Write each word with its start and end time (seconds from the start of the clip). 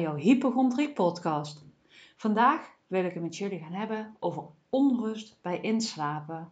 jouw 0.00 0.14
hypochondrie 0.14 0.92
podcast. 0.92 1.64
Vandaag 2.16 2.70
wil 2.86 3.04
ik 3.04 3.14
het 3.14 3.22
met 3.22 3.36
jullie 3.36 3.58
gaan 3.58 3.72
hebben 3.72 4.16
over 4.20 4.42
onrust 4.70 5.38
bij 5.42 5.60
inslapen. 5.60 6.48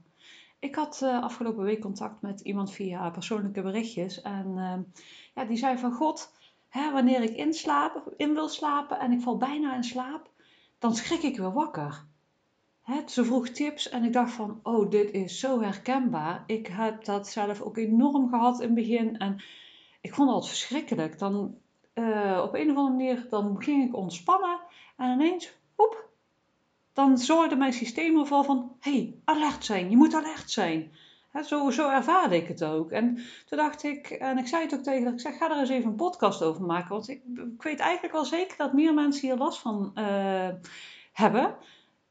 Ik 0.58 0.74
had 0.74 1.00
uh, 1.02 1.22
afgelopen 1.22 1.64
week 1.64 1.80
contact 1.80 2.22
met 2.22 2.40
iemand 2.40 2.72
via 2.72 3.10
persoonlijke 3.10 3.62
berichtjes 3.62 4.22
en 4.22 4.46
uh, 4.56 5.02
ja, 5.34 5.45
die 5.45 5.56
zei 5.56 5.78
van 5.78 5.92
god, 5.92 6.32
hè, 6.68 6.92
wanneer 6.92 7.23
ik 7.23 7.37
inslaap, 7.37 8.12
in 8.16 8.34
wil 8.34 8.48
slapen 8.48 8.98
en 8.98 9.12
ik 9.12 9.20
val 9.20 9.37
bijna 9.37 9.74
in 9.74 9.84
slaap, 9.84 10.30
dan 10.78 10.95
schrik 10.95 11.23
ik 11.23 11.37
weer 11.37 11.52
wakker. 11.52 12.04
Hè, 12.82 13.01
ze 13.06 13.24
vroeg 13.24 13.48
tips 13.48 13.88
en 13.88 14.04
ik 14.04 14.12
dacht 14.12 14.32
van, 14.32 14.60
oh, 14.62 14.90
dit 14.90 15.10
is 15.10 15.38
zo 15.38 15.60
herkenbaar. 15.60 16.45
Ik 16.46 16.66
heb 16.66 17.04
dat 17.04 17.28
zelf 17.28 17.60
ook 17.60 17.76
enorm 17.76 18.28
gehad 18.28 18.60
in 18.60 18.66
het 18.66 18.74
begin 18.74 19.18
en 19.18 19.42
ik 20.01 20.15
vond 20.15 20.34
het 20.34 20.46
verschrikkelijk. 20.46 21.18
Dan 21.18 21.54
uh, 21.98 22.41
op 22.42 22.55
een 22.55 22.70
of 22.70 22.77
andere 22.77 22.96
manier 22.96 23.27
dan 23.30 23.62
ging 23.62 23.88
ik 23.88 23.96
ontspannen 23.96 24.59
en 24.96 25.10
ineens, 25.10 25.52
hoep, 25.74 26.09
dan 26.92 27.18
zorgde 27.18 27.56
mijn 27.56 27.73
systeem 27.73 28.18
ervoor 28.18 28.45
van, 28.45 28.77
hey, 28.80 29.14
alert 29.24 29.64
zijn, 29.64 29.91
je 29.91 29.96
moet 29.96 30.14
alert 30.14 30.51
zijn. 30.51 30.92
zo, 31.45 31.70
zo 31.70 31.88
ervaarde 31.88 32.37
ik 32.37 32.48
het 32.48 32.64
ook. 32.64 32.90
En 32.90 33.14
toen 33.46 33.59
dacht 33.59 33.82
ik, 33.82 34.10
en 34.10 34.38
ik 34.38 34.46
zei 34.46 34.62
het 34.62 34.74
ook 34.74 34.82
tegen 34.82 35.12
ik 35.12 35.20
zeg, 35.20 35.37
ga 35.37 35.51
er 35.51 35.59
eens 35.59 35.68
even 35.68 35.90
een 35.90 35.96
podcast 35.96 36.42
over 36.42 36.62
maken. 36.62 36.88
Want 36.88 37.09
ik, 37.09 37.23
weet 37.59 37.80
eigenlijk 37.80 38.15
wel 38.15 38.24
zeker 38.24 38.56
dat 38.56 38.73
meer 38.73 38.95
mensen 38.95 39.28
hier 39.28 39.37
last 39.37 39.59
van 39.59 39.93
uh, 39.95 40.49
hebben. 41.12 41.56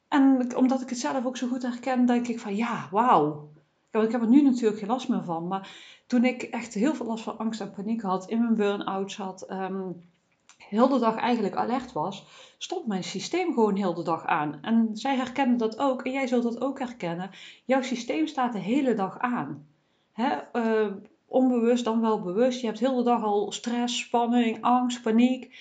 En 0.07 0.55
omdat 0.55 0.81
ik 0.81 0.89
het 0.89 0.99
zelf 0.99 1.25
ook 1.25 1.37
zo 1.37 1.47
goed 1.47 1.61
herken, 1.61 2.05
denk 2.05 2.27
ik 2.27 2.39
van, 2.39 2.55
ja, 2.55 2.87
wauw. 2.91 3.49
Ik 4.03 4.11
heb 4.11 4.21
er 4.21 4.27
nu 4.27 4.41
natuurlijk 4.41 4.79
geen 4.79 4.89
last 4.89 5.09
meer 5.09 5.23
van, 5.23 5.47
maar 5.47 5.69
toen 6.07 6.25
ik 6.25 6.41
echt 6.41 6.73
heel 6.73 6.95
veel 6.95 7.05
last 7.05 7.23
van 7.23 7.37
angst 7.37 7.61
en 7.61 7.71
paniek 7.71 8.01
had, 8.01 8.29
in 8.29 8.39
mijn 8.39 8.55
burn-out 8.55 9.11
zat, 9.11 9.51
um, 9.51 10.03
heel 10.57 10.87
de 10.87 10.99
dag 10.99 11.15
eigenlijk 11.15 11.55
alert 11.55 11.91
was, 11.91 12.25
stond 12.57 12.87
mijn 12.87 13.03
systeem 13.03 13.53
gewoon 13.53 13.75
heel 13.75 13.93
de 13.93 14.03
dag 14.03 14.25
aan. 14.25 14.59
En 14.61 14.89
zij 14.93 15.15
herkennen 15.15 15.57
dat 15.57 15.79
ook 15.79 16.03
en 16.03 16.11
jij 16.11 16.27
zult 16.27 16.43
dat 16.43 16.61
ook 16.61 16.79
herkennen. 16.79 17.29
Jouw 17.65 17.81
systeem 17.81 18.27
staat 18.27 18.53
de 18.53 18.59
hele 18.59 18.93
dag 18.93 19.19
aan. 19.19 19.67
Hè? 20.11 20.35
Uh, 20.53 20.93
onbewust 21.25 21.83
dan 21.83 22.01
wel 22.01 22.21
bewust. 22.21 22.59
Je 22.59 22.67
hebt 22.67 22.79
heel 22.79 22.95
de 22.95 23.03
dag 23.03 23.23
al 23.23 23.51
stress, 23.51 23.99
spanning, 23.99 24.61
angst, 24.61 25.01
paniek. 25.01 25.57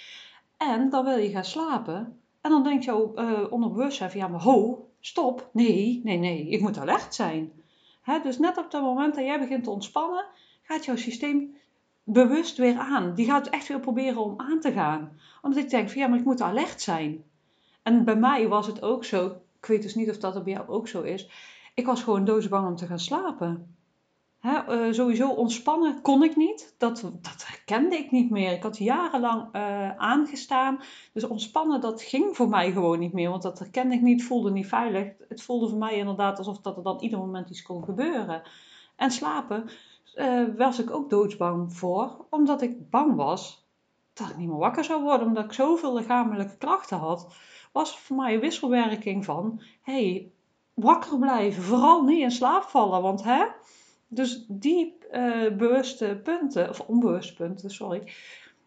En 0.56 0.90
dan 0.90 1.04
wil 1.04 1.16
je 1.16 1.30
gaan 1.30 1.44
slapen. 1.44 2.18
En 2.40 2.50
dan 2.50 2.62
denkt 2.62 2.84
jouw 2.84 3.12
uh, 3.16 3.52
onderbewustzijn 3.52 4.10
van 4.10 4.20
ja, 4.20 4.28
maar 4.28 4.42
ho, 4.42 4.88
stop. 5.00 5.48
Nee, 5.52 6.00
nee, 6.04 6.18
nee, 6.18 6.48
ik 6.48 6.60
moet 6.60 6.78
alert 6.78 7.14
zijn 7.14 7.52
dus 8.22 8.38
net 8.38 8.56
op 8.56 8.72
het 8.72 8.82
moment 8.82 9.14
dat 9.14 9.24
jij 9.24 9.38
begint 9.38 9.64
te 9.64 9.70
ontspannen, 9.70 10.24
gaat 10.62 10.84
jouw 10.84 10.96
systeem 10.96 11.56
bewust 12.04 12.56
weer 12.56 12.78
aan. 12.78 13.14
Die 13.14 13.26
gaat 13.26 13.46
echt 13.46 13.68
weer 13.68 13.80
proberen 13.80 14.22
om 14.22 14.34
aan 14.36 14.60
te 14.60 14.72
gaan. 14.72 15.18
Omdat 15.42 15.62
ik 15.64 15.70
denk 15.70 15.90
van 15.90 16.00
ja, 16.00 16.06
maar 16.06 16.18
ik 16.18 16.24
moet 16.24 16.40
alert 16.40 16.80
zijn. 16.80 17.24
En 17.82 18.04
bij 18.04 18.16
mij 18.16 18.48
was 18.48 18.66
het 18.66 18.82
ook 18.82 19.04
zo, 19.04 19.26
ik 19.58 19.66
weet 19.66 19.82
dus 19.82 19.94
niet 19.94 20.10
of 20.10 20.18
dat 20.18 20.44
bij 20.44 20.52
jou 20.52 20.68
ook 20.68 20.88
zo 20.88 21.02
is. 21.02 21.28
Ik 21.74 21.86
was 21.86 22.02
gewoon 22.02 22.24
doodsbang 22.24 22.66
om 22.66 22.76
te 22.76 22.86
gaan 22.86 22.98
slapen. 22.98 23.76
Uh, 24.44 24.92
sowieso 24.92 25.30
ontspannen 25.30 26.00
kon 26.00 26.22
ik 26.22 26.36
niet. 26.36 26.74
Dat, 26.78 27.00
dat 27.20 27.44
herkende 27.46 27.96
ik 27.96 28.10
niet 28.10 28.30
meer. 28.30 28.52
Ik 28.52 28.62
had 28.62 28.78
jarenlang 28.78 29.48
uh, 29.52 29.96
aangestaan. 29.96 30.80
Dus 31.12 31.24
ontspannen, 31.24 31.80
dat 31.80 32.02
ging 32.02 32.36
voor 32.36 32.48
mij 32.48 32.72
gewoon 32.72 32.98
niet 32.98 33.12
meer. 33.12 33.30
Want 33.30 33.42
dat 33.42 33.58
herkende 33.58 33.94
ik 33.94 34.00
niet, 34.00 34.24
voelde 34.24 34.50
niet 34.50 34.66
veilig. 34.66 35.12
Het 35.28 35.42
voelde 35.42 35.68
voor 35.68 35.78
mij 35.78 35.96
inderdaad 35.96 36.38
alsof 36.38 36.60
dat 36.60 36.76
er 36.76 36.82
dan 36.82 37.00
ieder 37.00 37.18
moment 37.18 37.50
iets 37.50 37.62
kon 37.62 37.84
gebeuren. 37.84 38.42
En 38.96 39.10
slapen 39.10 39.70
uh, 40.14 40.44
was 40.56 40.78
ik 40.78 40.90
ook 40.90 41.10
doodsbang 41.10 41.76
voor. 41.76 42.26
Omdat 42.30 42.62
ik 42.62 42.90
bang 42.90 43.14
was 43.16 43.66
dat 44.12 44.28
ik 44.30 44.36
niet 44.36 44.48
meer 44.48 44.58
wakker 44.58 44.84
zou 44.84 45.02
worden. 45.02 45.26
Omdat 45.26 45.44
ik 45.44 45.52
zoveel 45.52 45.94
lichamelijke 45.94 46.56
klachten 46.56 46.98
had. 46.98 47.34
Was 47.72 47.98
voor 47.98 48.16
mij 48.16 48.34
een 48.34 48.40
wisselwerking 48.40 49.24
van... 49.24 49.60
hey, 49.82 50.32
wakker 50.74 51.18
blijven. 51.18 51.62
Vooral 51.62 52.02
niet 52.02 52.20
in 52.20 52.30
slaap 52.30 52.62
vallen. 52.62 53.02
Want 53.02 53.22
hè 53.22 53.44
dus 54.14 54.44
die 54.48 54.98
uh, 55.12 55.56
bewuste 55.56 56.20
punten, 56.22 56.68
of 56.68 56.80
onbewuste 56.80 57.34
punten, 57.34 57.70
sorry, 57.70 58.12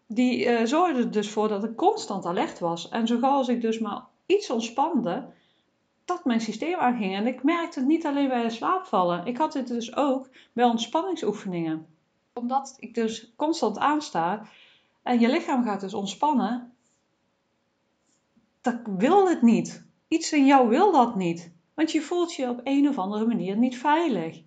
die 0.06 0.44
uh, 0.44 0.64
zorgden 0.64 1.04
er 1.04 1.10
dus 1.10 1.30
voor 1.30 1.48
dat 1.48 1.64
ik 1.64 1.76
constant 1.76 2.26
alert 2.26 2.58
was. 2.58 2.88
En 2.88 3.06
zo 3.06 3.20
als 3.20 3.48
ik 3.48 3.60
dus 3.60 3.78
maar 3.78 4.02
iets 4.26 4.50
ontspande, 4.50 5.26
dat 6.04 6.24
mijn 6.24 6.40
systeem 6.40 6.78
aanging. 6.78 7.14
En 7.14 7.26
ik 7.26 7.42
merkte 7.42 7.78
het 7.78 7.88
niet 7.88 8.06
alleen 8.06 8.28
bij 8.28 8.50
slaapvallen. 8.50 9.26
Ik 9.26 9.36
had 9.36 9.54
het 9.54 9.68
dus 9.68 9.96
ook 9.96 10.28
bij 10.52 10.64
ontspanningsoefeningen. 10.64 11.86
Omdat 12.32 12.76
ik 12.78 12.94
dus 12.94 13.32
constant 13.36 13.78
aansta 13.78 14.46
en 15.02 15.20
je 15.20 15.28
lichaam 15.28 15.64
gaat 15.64 15.80
dus 15.80 15.94
ontspannen, 15.94 16.72
dat 18.60 18.80
wil 18.96 19.28
het 19.28 19.42
niet. 19.42 19.84
Iets 20.08 20.32
in 20.32 20.46
jou 20.46 20.68
wil 20.68 20.92
dat 20.92 21.16
niet. 21.16 21.52
Want 21.74 21.92
je 21.92 22.00
voelt 22.00 22.34
je 22.34 22.48
op 22.48 22.60
een 22.64 22.88
of 22.88 22.98
andere 22.98 23.26
manier 23.26 23.56
niet 23.56 23.78
veilig. 23.78 24.42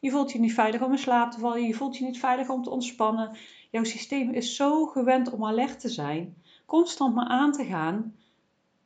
Je 0.00 0.10
voelt 0.10 0.32
je 0.32 0.40
niet 0.40 0.54
veilig 0.54 0.82
om 0.82 0.92
in 0.92 0.98
slaap 0.98 1.30
te 1.30 1.38
vallen. 1.38 1.66
Je 1.66 1.74
voelt 1.74 1.96
je 1.96 2.04
niet 2.04 2.18
veilig 2.18 2.48
om 2.48 2.62
te 2.62 2.70
ontspannen. 2.70 3.36
Jouw 3.70 3.84
systeem 3.84 4.30
is 4.30 4.56
zo 4.56 4.86
gewend 4.86 5.32
om 5.32 5.44
alert 5.44 5.80
te 5.80 5.88
zijn, 5.88 6.36
constant 6.66 7.14
maar 7.14 7.26
aan 7.26 7.52
te 7.52 7.64
gaan, 7.64 8.14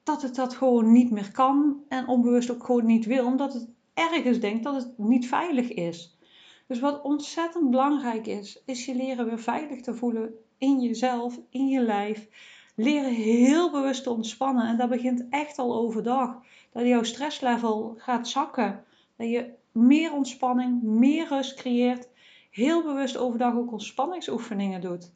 dat 0.03 0.23
het 0.23 0.35
dat 0.35 0.55
gewoon 0.55 0.93
niet 0.93 1.11
meer 1.11 1.33
kan 1.33 1.83
en 1.89 2.09
onbewust 2.09 2.51
ook 2.51 2.65
gewoon 2.65 2.87
niet 2.87 3.07
wil, 3.07 3.27
omdat 3.27 3.53
het 3.53 3.69
ergens 3.95 4.41
denkt 4.41 4.65
dat 4.65 4.75
het 4.75 4.99
niet 4.99 5.29
veilig 5.29 5.73
is. 5.73 6.19
Dus 6.67 6.81
wat 6.81 7.03
ontzettend 7.03 7.71
belangrijk 7.71 8.27
is, 8.27 8.63
is 8.67 8.85
je 8.85 8.95
leren 8.95 9.27
weer 9.27 9.39
veilig 9.39 9.81
te 9.81 9.95
voelen 9.95 10.35
in 10.59 10.81
jezelf, 10.81 11.41
in 11.51 11.69
je 11.69 11.81
lijf. 11.81 12.29
Leren 12.75 13.13
heel 13.13 13.71
bewust 13.71 14.03
te 14.03 14.11
ontspannen. 14.11 14.67
En 14.67 14.77
dat 14.77 14.89
begint 14.89 15.27
echt 15.31 15.59
al 15.59 15.75
overdag. 15.75 16.43
Dat 16.73 16.87
jouw 16.87 17.03
stresslevel 17.03 17.95
gaat 17.97 18.29
zakken. 18.29 18.85
Dat 19.17 19.29
je 19.29 19.53
meer 19.73 20.13
ontspanning, 20.13 20.83
meer 20.83 21.29
rust 21.29 21.55
creëert. 21.55 22.09
Heel 22.51 22.83
bewust 22.83 23.17
overdag 23.17 23.55
ook 23.55 23.73
ontspanningsoefeningen 23.73 24.81
doet. 24.81 25.13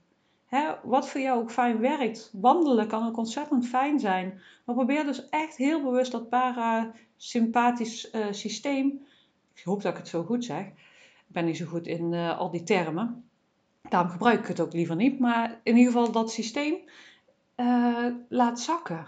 wat 0.82 1.08
voor 1.08 1.20
jou 1.20 1.40
ook 1.40 1.50
fijn 1.50 1.78
werkt. 1.78 2.30
Wandelen 2.32 2.86
kan 2.86 3.06
ook 3.06 3.16
ontzettend 3.16 3.66
fijn 3.66 4.00
zijn. 4.00 4.40
Maar 4.64 4.74
probeer 4.74 5.04
dus 5.04 5.28
echt 5.28 5.56
heel 5.56 5.82
bewust 5.82 6.12
dat 6.12 6.28
parasympathisch 6.28 8.12
uh, 8.12 8.26
systeem. 8.30 9.06
Ik 9.54 9.62
hoop 9.62 9.82
dat 9.82 9.92
ik 9.92 9.98
het 9.98 10.08
zo 10.08 10.22
goed 10.22 10.44
zeg. 10.44 10.66
Ik 10.66 10.74
ben 11.26 11.44
niet 11.44 11.56
zo 11.56 11.66
goed 11.66 11.86
in 11.86 12.12
uh, 12.12 12.38
al 12.38 12.50
die 12.50 12.62
termen. 12.62 13.24
Daarom 13.88 14.10
gebruik 14.10 14.40
ik 14.40 14.46
het 14.46 14.60
ook 14.60 14.72
liever 14.72 14.96
niet. 14.96 15.18
Maar 15.18 15.60
in 15.62 15.76
ieder 15.76 15.92
geval 15.92 16.12
dat 16.12 16.32
systeem 16.32 16.76
uh, 17.56 18.06
laat 18.28 18.60
zakken. 18.60 19.06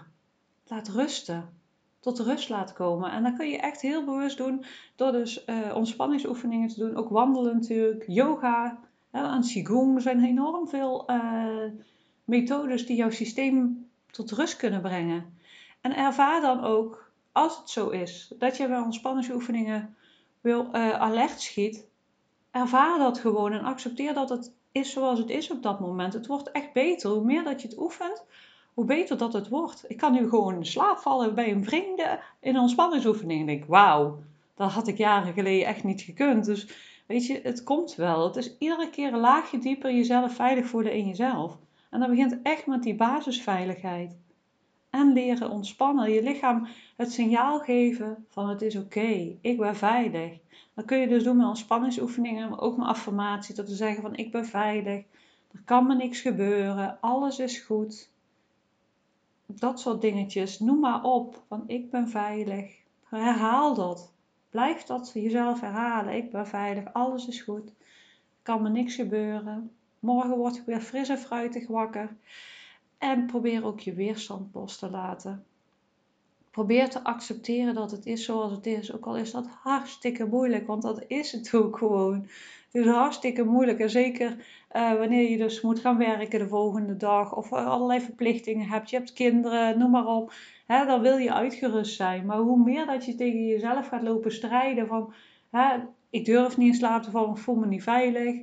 Laat 0.65 0.87
rusten 0.87 1.56
tot 1.99 2.19
rust 2.19 2.49
laat 2.49 2.73
komen. 2.73 3.11
En 3.11 3.23
dat 3.23 3.35
kun 3.35 3.49
je 3.49 3.57
echt 3.57 3.81
heel 3.81 4.05
bewust 4.05 4.37
doen 4.37 4.65
door 4.95 5.11
dus 5.11 5.45
uh, 5.45 5.75
ontspanningsoefeningen 5.75 6.67
te 6.67 6.79
doen. 6.79 6.95
Ook 6.95 7.09
wandelen 7.09 7.53
natuurlijk, 7.53 8.03
yoga 8.07 8.79
hè, 9.11 9.23
en 9.23 9.41
qigong. 9.41 9.95
Er 9.95 10.01
zijn 10.01 10.23
enorm 10.23 10.67
veel 10.67 11.11
uh, 11.11 11.71
methodes 12.23 12.85
die 12.85 12.95
jouw 12.95 13.09
systeem 13.09 13.87
tot 14.11 14.31
rust 14.31 14.55
kunnen 14.55 14.81
brengen. 14.81 15.37
En 15.81 15.95
ervaar 15.95 16.41
dan 16.41 16.63
ook, 16.63 17.11
als 17.31 17.57
het 17.57 17.69
zo 17.69 17.89
is, 17.89 18.33
dat 18.37 18.57
je 18.57 18.67
bij 18.67 18.79
ontspanningsoefeningen 18.79 19.95
wil 20.41 20.67
uh, 20.75 20.99
alert 20.99 21.41
schiet. 21.41 21.87
Ervaar 22.51 22.97
dat 22.99 23.19
gewoon 23.19 23.53
en 23.53 23.63
accepteer 23.63 24.13
dat 24.13 24.29
het 24.29 24.55
is 24.71 24.91
zoals 24.91 25.19
het 25.19 25.29
is 25.29 25.51
op 25.51 25.63
dat 25.63 25.79
moment. 25.79 26.13
Het 26.13 26.27
wordt 26.27 26.51
echt 26.51 26.73
beter. 26.73 27.09
Hoe 27.09 27.23
meer 27.23 27.43
dat 27.43 27.61
je 27.61 27.67
het 27.67 27.79
oefent, 27.79 28.25
hoe 28.77 28.85
beter 28.85 29.17
dat 29.17 29.33
het 29.33 29.49
wordt. 29.49 29.85
Ik 29.87 29.97
kan 29.97 30.13
nu 30.13 30.29
gewoon 30.29 30.55
in 30.55 30.65
slaap 30.65 30.97
vallen 30.97 31.35
bij 31.35 31.51
een 31.51 31.63
vrienden 31.63 32.19
in 32.39 32.55
een 32.55 32.61
ontspanningsoefening. 32.61 33.39
En 33.39 33.45
denk, 33.45 33.65
wauw, 33.65 34.19
dat 34.55 34.71
had 34.71 34.87
ik 34.87 34.97
jaren 34.97 35.33
geleden 35.33 35.67
echt 35.67 35.83
niet 35.83 36.01
gekund. 36.01 36.45
Dus 36.45 36.67
weet 37.07 37.25
je, 37.25 37.39
het 37.43 37.63
komt 37.63 37.95
wel. 37.95 38.23
Het 38.23 38.35
is 38.35 38.57
iedere 38.57 38.89
keer 38.89 39.13
een 39.13 39.19
laagje 39.19 39.59
dieper 39.59 39.93
jezelf 39.93 40.35
veilig 40.35 40.65
voelen 40.65 40.93
in 40.93 41.07
jezelf. 41.07 41.57
En 41.89 41.99
dat 41.99 42.09
begint 42.09 42.39
echt 42.43 42.65
met 42.65 42.83
die 42.83 42.95
basisveiligheid. 42.95 44.17
En 44.89 45.13
leren 45.13 45.49
ontspannen. 45.49 46.11
Je 46.11 46.23
lichaam 46.23 46.67
het 46.95 47.11
signaal 47.11 47.59
geven 47.59 48.25
van 48.29 48.49
het 48.49 48.61
is 48.61 48.75
oké, 48.75 49.37
ik 49.41 49.57
ben 49.57 49.75
veilig. 49.75 50.37
Dat 50.73 50.85
kun 50.85 50.97
je 50.97 51.07
dus 51.07 51.23
doen 51.23 51.37
met 51.37 51.47
ontspanningsoefeningen, 51.47 52.49
maar 52.49 52.59
ook 52.59 52.77
met 52.77 52.87
affirmatie. 52.87 53.55
Dat 53.55 53.65
te 53.65 53.75
zeggen 53.75 54.01
van 54.01 54.15
ik 54.15 54.31
ben 54.31 54.45
veilig, 54.45 55.03
er 55.51 55.61
kan 55.65 55.87
me 55.87 55.95
niks 55.95 56.21
gebeuren, 56.21 56.97
alles 57.01 57.39
is 57.39 57.59
goed 57.59 58.15
dat 59.47 59.79
soort 59.79 60.01
dingetjes. 60.01 60.59
Noem 60.59 60.79
maar 60.79 61.03
op. 61.03 61.43
Van 61.47 61.63
ik 61.67 61.89
ben 61.89 62.09
veilig. 62.09 62.75
Herhaal 63.03 63.73
dat. 63.73 64.11
Blijf 64.49 64.83
dat 64.83 65.11
jezelf 65.13 65.59
herhalen. 65.59 66.15
Ik 66.15 66.31
ben 66.31 66.47
veilig. 66.47 66.93
Alles 66.93 67.27
is 67.27 67.41
goed. 67.41 67.71
Kan 68.41 68.61
me 68.61 68.69
niks 68.69 68.95
gebeuren. 68.95 69.71
Morgen 69.99 70.37
word 70.37 70.57
ik 70.57 70.65
weer 70.65 70.81
fris 70.81 71.09
en 71.09 71.17
fruitig 71.17 71.67
wakker. 71.67 72.15
En 72.97 73.25
probeer 73.25 73.65
ook 73.65 73.79
je 73.79 73.93
weerstand 73.93 74.53
los 74.53 74.77
te 74.77 74.89
laten. 74.89 75.45
Probeer 76.51 76.89
te 76.89 77.03
accepteren 77.03 77.73
dat 77.73 77.91
het 77.91 78.05
is 78.05 78.25
zoals 78.25 78.51
het 78.51 78.65
is. 78.65 78.93
Ook 78.93 79.05
al 79.05 79.17
is 79.17 79.31
dat 79.31 79.47
hartstikke 79.47 80.25
moeilijk, 80.25 80.67
want 80.67 80.81
dat 80.81 81.03
is 81.07 81.31
het 81.31 81.55
ook 81.55 81.77
gewoon. 81.77 82.27
Is 82.77 82.85
hartstikke 82.85 83.43
moeilijk. 83.43 83.79
En 83.79 83.89
zeker 83.89 84.37
uh, 84.75 84.93
wanneer 84.93 85.29
je 85.29 85.37
dus 85.37 85.61
moet 85.61 85.79
gaan 85.79 85.97
werken 85.97 86.39
de 86.39 86.47
volgende 86.47 86.97
dag. 86.97 87.35
Of 87.35 87.53
allerlei 87.53 88.01
verplichtingen 88.01 88.67
hebt. 88.67 88.89
Je 88.89 88.97
hebt 88.97 89.13
kinderen, 89.13 89.79
noem 89.79 89.91
maar 89.91 90.07
op. 90.07 90.33
Hè, 90.67 90.85
dan 90.85 91.01
wil 91.01 91.17
je 91.17 91.33
uitgerust 91.33 91.95
zijn. 91.95 92.25
Maar 92.25 92.37
hoe 92.37 92.63
meer 92.63 92.85
dat 92.85 93.05
je 93.05 93.15
tegen 93.15 93.45
jezelf 93.45 93.87
gaat 93.87 94.01
lopen 94.01 94.31
strijden 94.31 94.87
van... 94.87 95.13
Hè, 95.51 95.77
ik 96.09 96.25
durf 96.25 96.57
niet 96.57 96.67
in 96.67 96.73
slaap 96.73 97.03
te 97.03 97.11
vallen, 97.11 97.29
ik 97.29 97.37
voel 97.37 97.55
me 97.55 97.67
niet 97.67 97.83
veilig. 97.83 98.35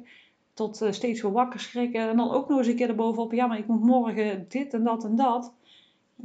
Tot 0.55 0.83
uh, 0.83 0.91
steeds 0.91 1.23
weer 1.23 1.33
wakker 1.33 1.61
schrikken. 1.61 2.09
En 2.09 2.17
dan 2.17 2.31
ook 2.31 2.49
nog 2.49 2.59
eens 2.59 2.67
een 2.67 2.77
keer 2.77 2.89
erbovenop. 2.89 3.33
Ja, 3.33 3.47
maar 3.47 3.59
ik 3.59 3.67
moet 3.67 3.85
morgen 3.85 4.45
dit 4.49 4.75
en 4.75 4.85
dat 4.85 5.05
en 5.05 5.17
dat. 5.17 5.55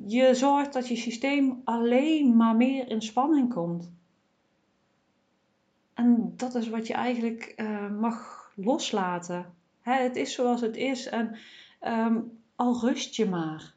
Je 0.06 0.30
zorgt 0.34 0.74
dat 0.74 0.88
je 0.88 0.96
systeem 0.96 1.62
alleen 1.64 2.36
maar 2.36 2.56
meer 2.56 2.90
in 2.90 3.02
spanning 3.02 3.54
komt. 3.54 3.92
En 6.00 6.34
dat 6.36 6.56
is 6.56 6.70
wat 6.70 6.88
je 6.88 6.94
eigenlijk 6.94 7.54
uh, 7.58 7.90
mag 7.90 8.50
loslaten. 8.56 9.54
Hè, 9.82 9.94
het 9.94 10.16
is 10.16 10.34
zoals 10.34 10.62
het 10.62 10.78
is 10.78 11.08
en 11.08 11.38
um, 11.88 12.42
al 12.56 12.80
rust 12.80 13.16
je 13.16 13.26
maar. 13.26 13.74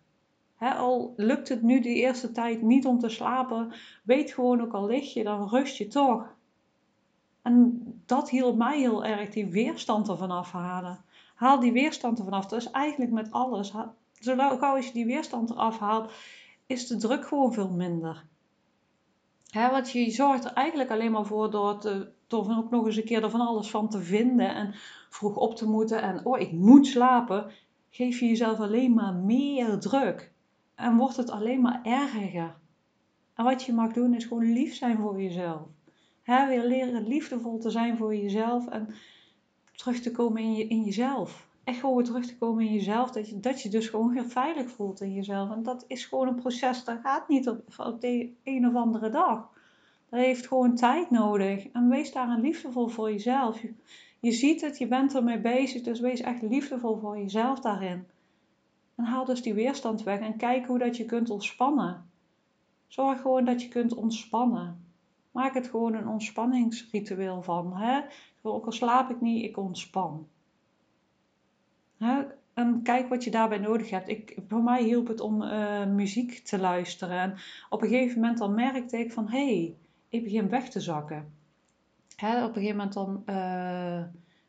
Al 0.59 1.13
lukt 1.17 1.49
het 1.49 1.63
nu 1.63 1.81
de 1.81 1.95
eerste 1.95 2.33
tijd 2.33 2.63
niet 2.63 2.87
om 2.87 2.99
te 2.99 3.09
slapen, 3.09 3.73
weet 4.03 4.33
gewoon 4.33 4.61
ook 4.61 4.73
al 4.73 4.87
lig 4.87 5.15
je, 5.15 5.25
dan 5.25 5.49
rust 5.49 5.77
je 5.77 5.87
toch. 5.87 6.35
En 7.43 7.83
dat 8.07 8.31
hielp 8.31 8.57
mij 8.57 8.79
heel 8.79 9.05
erg, 9.05 9.31
die 9.31 9.47
weerstand 9.47 10.09
ervan 10.09 10.31
afhalen. 10.31 11.05
Haal 11.35 11.61
die 11.61 11.73
weerstand 11.73 12.19
ervan 12.19 12.33
af. 12.33 12.47
Dat 12.47 12.61
is 12.61 12.71
eigenlijk 12.71 13.11
met 13.11 13.33
alles. 13.33 13.73
Zo 14.13 14.37
gauw 14.37 14.77
als 14.77 14.87
je 14.87 14.93
die 14.93 15.07
weerstand 15.07 15.51
eraf 15.51 15.79
haalt, 15.79 16.13
is 16.67 16.87
de 16.87 16.97
druk 16.97 17.27
gewoon 17.27 17.53
veel 17.53 17.71
minder. 17.71 18.25
Hè, 19.53 19.71
want 19.71 19.91
je 19.91 20.11
zorgt 20.11 20.45
er 20.45 20.53
eigenlijk 20.53 20.91
alleen 20.91 21.13
maar 21.13 21.27
voor 21.27 21.51
door, 21.51 21.79
te, 21.79 22.13
ook 22.29 22.71
nog 22.71 22.87
eens 22.87 22.97
een 22.97 23.05
keer 23.05 23.23
er 23.23 23.31
van 23.31 23.41
alles 23.41 23.71
van 23.71 23.89
te 23.89 24.01
vinden 24.03 24.55
en 24.55 24.75
vroeg 25.09 25.37
op 25.37 25.57
te 25.57 25.69
moeten 25.69 26.03
en 26.03 26.27
oh, 26.27 26.41
ik 26.41 26.53
moet 26.53 26.87
slapen. 26.87 27.51
Geef 27.91 28.21
je 28.21 28.27
jezelf 28.27 28.61
alleen 28.61 28.95
maar 28.95 29.15
meer 29.15 29.79
druk 29.79 30.33
en 30.75 30.97
wordt 30.97 31.17
het 31.17 31.31
alleen 31.31 31.61
maar 31.61 31.81
erger. 31.83 32.55
En 33.35 33.45
wat 33.45 33.63
je 33.63 33.73
mag 33.73 33.93
doen 33.93 34.15
is 34.15 34.25
gewoon 34.25 34.53
lief 34.53 34.75
zijn 34.75 34.97
voor 34.97 35.23
jezelf. 35.23 35.69
Weer 36.25 36.67
leren 36.67 37.07
liefdevol 37.07 37.59
te 37.59 37.71
zijn 37.71 37.97
voor 37.97 38.17
jezelf 38.17 38.69
en 38.69 38.95
terug 39.73 40.01
te 40.01 40.11
komen 40.11 40.43
in, 40.43 40.55
je, 40.55 40.67
in 40.67 40.83
jezelf. 40.83 41.49
Echt 41.65 41.81
gewoon 41.81 42.05
terug 42.05 42.27
te 42.27 42.39
komen 42.39 42.65
in 42.65 42.73
jezelf. 42.73 43.11
Dat 43.11 43.29
je, 43.29 43.41
dat 43.41 43.63
je 43.63 43.69
dus 43.69 43.89
gewoon 43.89 44.13
weer 44.13 44.27
veilig 44.27 44.71
voelt 44.71 45.01
in 45.01 45.13
jezelf. 45.13 45.51
En 45.51 45.63
dat 45.63 45.85
is 45.87 46.05
gewoon 46.05 46.29
een 46.29 46.35
proces. 46.35 46.85
Dat 46.85 47.01
gaat 47.03 47.29
niet 47.29 47.49
op, 47.49 47.63
op 47.77 48.01
de 48.01 48.33
een 48.45 48.69
of 48.69 48.75
andere 48.75 49.11
dag. 49.11 49.51
Dat 50.09 50.21
heeft 50.21 50.47
gewoon 50.47 50.75
tijd 50.75 51.11
nodig. 51.11 51.69
En 51.69 51.89
wees 51.89 52.13
daar 52.13 52.29
een 52.29 52.41
liefdevol 52.41 52.89
voor 52.89 53.11
jezelf. 53.11 53.63
Je, 53.63 53.75
je 54.21 54.33
ziet 54.33 54.61
het, 54.61 54.79
je 54.79 54.87
bent 54.87 55.15
ermee 55.15 55.41
bezig. 55.41 55.83
Dus 55.83 56.01
wees 56.01 56.21
echt 56.21 56.43
liefdevol 56.43 56.99
voor 56.99 57.19
jezelf 57.19 57.61
daarin. 57.61 58.07
En 58.95 59.05
haal 59.05 59.25
dus 59.25 59.43
die 59.43 59.55
weerstand 59.55 60.03
weg. 60.03 60.21
En 60.21 60.37
kijk 60.37 60.67
hoe 60.67 60.79
dat 60.79 60.97
je 60.97 61.05
kunt 61.05 61.31
ontspannen. 61.31 62.11
Zorg 62.87 63.21
gewoon 63.21 63.45
dat 63.45 63.63
je 63.63 63.69
kunt 63.69 63.95
ontspannen. 63.95 64.85
Maak 65.31 65.55
het 65.55 65.69
gewoon 65.69 65.95
een 65.95 66.09
ontspanningsritueel 66.09 67.43
van. 67.43 67.77
Hè? 67.77 68.01
Ook 68.43 68.67
al 68.67 68.73
slaap 68.73 69.11
ik 69.11 69.21
niet, 69.21 69.45
ik 69.45 69.57
ontspan. 69.57 70.27
En 72.55 72.83
kijk 72.83 73.09
wat 73.09 73.25
je 73.25 73.31
daarbij 73.31 73.59
nodig 73.59 73.91
hebt. 73.91 74.09
Ik, 74.09 74.39
voor 74.49 74.63
mij 74.63 74.83
hielp 74.83 75.07
het 75.07 75.21
om 75.21 75.43
uh, 75.43 75.87
muziek 75.87 76.39
te 76.39 76.59
luisteren. 76.59 77.19
En 77.19 77.37
op 77.69 77.83
een 77.83 77.89
gegeven 77.89 78.21
moment 78.21 78.39
dan 78.39 78.55
merkte 78.55 78.99
ik 78.99 79.13
van... 79.13 79.29
hé, 79.29 79.45
hey, 79.45 79.77
ik 80.09 80.23
begin 80.23 80.49
weg 80.49 80.69
te 80.69 80.81
zakken. 80.81 81.35
Hè? 82.17 82.45
Op 82.45 82.49
een 82.49 82.63
gegeven 82.63 82.77
moment 82.77 82.95
dan... 82.95 83.23
Uh, 83.27 84.03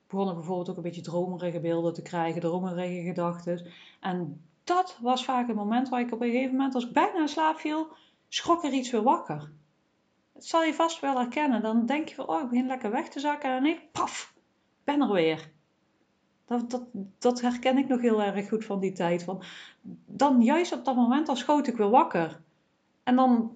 begon 0.08 0.30
ik 0.30 0.36
bijvoorbeeld 0.36 0.70
ook 0.70 0.78
een 0.78 0.84
beetje 0.84 1.02
dromerige 1.02 1.60
beelden 1.60 1.94
te 1.94 2.02
krijgen. 2.02 2.42
Dromerige 2.42 3.02
gedachten. 3.02 3.66
En 4.00 4.42
dat 4.64 4.98
was 5.02 5.26
vaak 5.26 5.48
het 5.48 5.56
moment 5.56 5.90
waar 5.90 6.02
ik 6.02 6.14
op 6.14 6.22
een 6.22 6.32
gegeven 6.32 6.56
moment... 6.56 6.76
als 6.76 6.86
ik 6.86 6.94
bijna 6.94 7.20
in 7.20 7.28
slaap 7.28 7.58
viel... 7.58 7.88
schrok 8.28 8.64
er 8.64 8.74
iets 8.74 8.92
weer 8.92 9.04
wakker. 9.04 9.52
Dat 10.34 10.46
zal 10.46 10.64
je 10.64 10.74
vast 10.74 11.00
wel 11.00 11.18
herkennen. 11.18 11.62
Dan 11.62 11.86
denk 11.86 12.08
je 12.08 12.16
van, 12.16 12.28
oh, 12.28 12.42
ik 12.42 12.50
begin 12.50 12.68
lekker 12.68 12.92
weg 12.92 13.10
te 13.10 13.20
zakken. 13.20 13.52
En 13.52 13.66
ik, 13.66 13.92
paf, 13.92 14.34
ben 14.84 15.02
er 15.02 15.12
weer. 15.12 15.52
Dat, 16.60 16.88
dat, 17.20 17.42
herken 17.42 17.78
ik 17.78 17.88
nog 17.88 18.02
heel 18.02 18.22
erg 18.22 18.50
goed 18.50 18.66
van 18.66 18.80
die 18.80 18.92
tijd. 18.92 19.24
Van, 19.24 19.42
dan 20.06 20.42
juist 20.42 20.74
op 20.74 20.86
dat 20.86 20.96
moment, 20.96 21.26
dan 21.26 21.38
schoot 21.38 21.68
ik 21.68 21.78
weer 21.78 21.90
wakker. 21.90 22.42
En 23.04 23.16
dan 23.16 23.56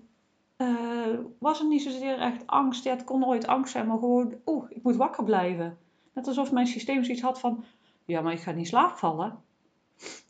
uh, 0.58 1.20
was 1.40 1.60
het 1.60 1.68
niet 1.68 1.82
zozeer 1.82 2.20
echt 2.20 2.48
angst. 2.48 2.84
Ja, 2.84 2.92
het 2.92 3.04
kon 3.04 3.20
nooit 3.20 3.48
angst 3.48 3.72
zijn, 3.72 3.88
maar 3.88 3.98
gewoon, 3.98 4.34
oeh, 4.46 4.66
ik 4.70 4.84
moet 4.84 4.96
wakker 4.96 5.24
blijven. 5.24 5.78
Net 6.14 6.28
alsof 6.28 6.52
mijn 6.52 6.68
systeem 6.68 7.04
zoiets 7.04 7.22
had 7.22 7.40
van, 7.40 7.64
ja, 8.06 8.22
maar 8.22 8.34
ik 8.34 8.40
ga 8.40 8.52
niet 8.52 8.68
slaapvallen. 8.68 9.40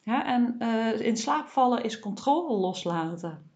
Ja, 0.04 0.26
en 0.26 0.56
uh, 0.60 1.00
in 1.00 1.18
slaapvallen 1.18 1.84
is 1.84 2.00
controle 2.00 2.58
loslaten 2.58 3.48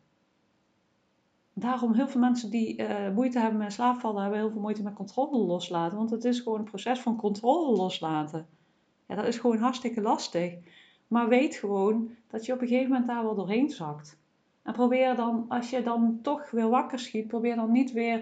daarom 1.53 1.93
heel 1.93 2.07
veel 2.07 2.21
mensen 2.21 2.49
die 2.49 2.77
uh, 2.77 3.09
moeite 3.13 3.39
hebben 3.39 3.59
met 3.59 3.73
slaapvallen, 3.73 4.21
hebben 4.21 4.39
heel 4.39 4.49
veel 4.49 4.61
moeite 4.61 4.83
met 4.83 4.93
controle 4.93 5.37
loslaten. 5.37 5.97
Want 5.97 6.09
het 6.09 6.25
is 6.25 6.39
gewoon 6.39 6.59
een 6.59 6.65
proces 6.65 6.99
van 6.99 7.15
controle 7.15 7.75
loslaten. 7.75 8.47
Ja, 9.11 9.17
dat 9.17 9.27
is 9.27 9.37
gewoon 9.37 9.57
hartstikke 9.57 10.01
lastig. 10.01 10.53
Maar 11.07 11.27
weet 11.27 11.55
gewoon 11.55 12.15
dat 12.27 12.45
je 12.45 12.53
op 12.53 12.61
een 12.61 12.67
gegeven 12.67 12.89
moment 12.89 13.07
daar 13.07 13.23
wel 13.23 13.35
doorheen 13.35 13.69
zakt. 13.69 14.19
En 14.63 14.73
probeer 14.73 15.15
dan, 15.15 15.45
als 15.49 15.69
je 15.69 15.83
dan 15.83 16.19
toch 16.21 16.51
weer 16.51 16.69
wakker 16.69 16.99
schiet, 16.99 17.27
probeer 17.27 17.55
dan 17.55 17.71
niet 17.71 17.91
weer 17.91 18.19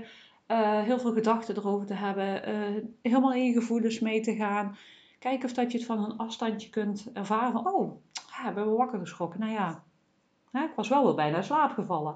uh, 0.47 0.79
heel 0.81 0.99
veel 0.99 1.13
gedachten 1.13 1.57
erover 1.57 1.85
te 1.85 1.93
hebben. 1.93 2.49
Uh, 2.49 2.83
helemaal 3.01 3.33
in 3.33 3.45
je 3.45 3.53
gevoelens 3.53 3.99
mee 3.99 4.21
te 4.21 4.35
gaan. 4.35 4.77
Kijk 5.19 5.43
of 5.43 5.53
dat 5.53 5.71
je 5.71 5.77
het 5.77 5.87
van 5.87 6.03
een 6.03 6.17
afstandje 6.17 6.69
kunt 6.69 7.09
ervaren. 7.13 7.65
Oh, 7.65 8.01
ja, 8.43 8.53
we 8.53 8.63
wakker 8.63 8.99
geschrokken. 8.99 9.39
Nou 9.39 9.51
ja, 9.51 9.83
ik 10.51 10.75
was 10.75 10.89
wel 10.89 11.05
weer 11.05 11.15
bijna 11.15 11.37
in 11.37 11.43
slaap 11.43 11.71
gevallen 11.71 12.15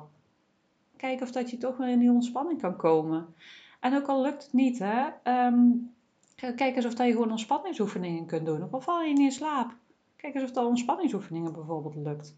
kijken 1.08 1.26
of 1.26 1.31
dat 1.31 1.50
je 1.50 1.58
toch 1.58 1.78
weer 1.78 1.90
in 1.90 2.00
die 2.00 2.12
ontspanning 2.12 2.62
kan 2.62 2.76
komen. 2.76 3.36
En 3.80 3.96
ook 3.96 4.08
al 4.08 4.22
lukt 4.22 4.44
het 4.44 4.54
niet, 4.54 4.80
hè, 4.80 5.08
um, 5.48 5.94
kijk 6.35 6.75
eens 6.75 6.85
of 6.85 6.94
dat 6.94 7.07
je 7.07 7.12
gewoon 7.12 7.31
ontspanningsoefeningen 7.31 8.25
kunt 8.25 8.45
doen. 8.45 8.63
Of 8.63 8.74
al 8.74 8.81
val 8.81 9.01
je 9.01 9.13
niet 9.13 9.19
in 9.19 9.31
slaap. 9.31 9.75
Kijk 10.16 10.33
eens 10.33 10.44
of 10.44 10.52
dat 10.52 10.66
ontspanningsoefeningen 10.66 11.54
bijvoorbeeld 11.54 11.95
lukt. 11.95 12.35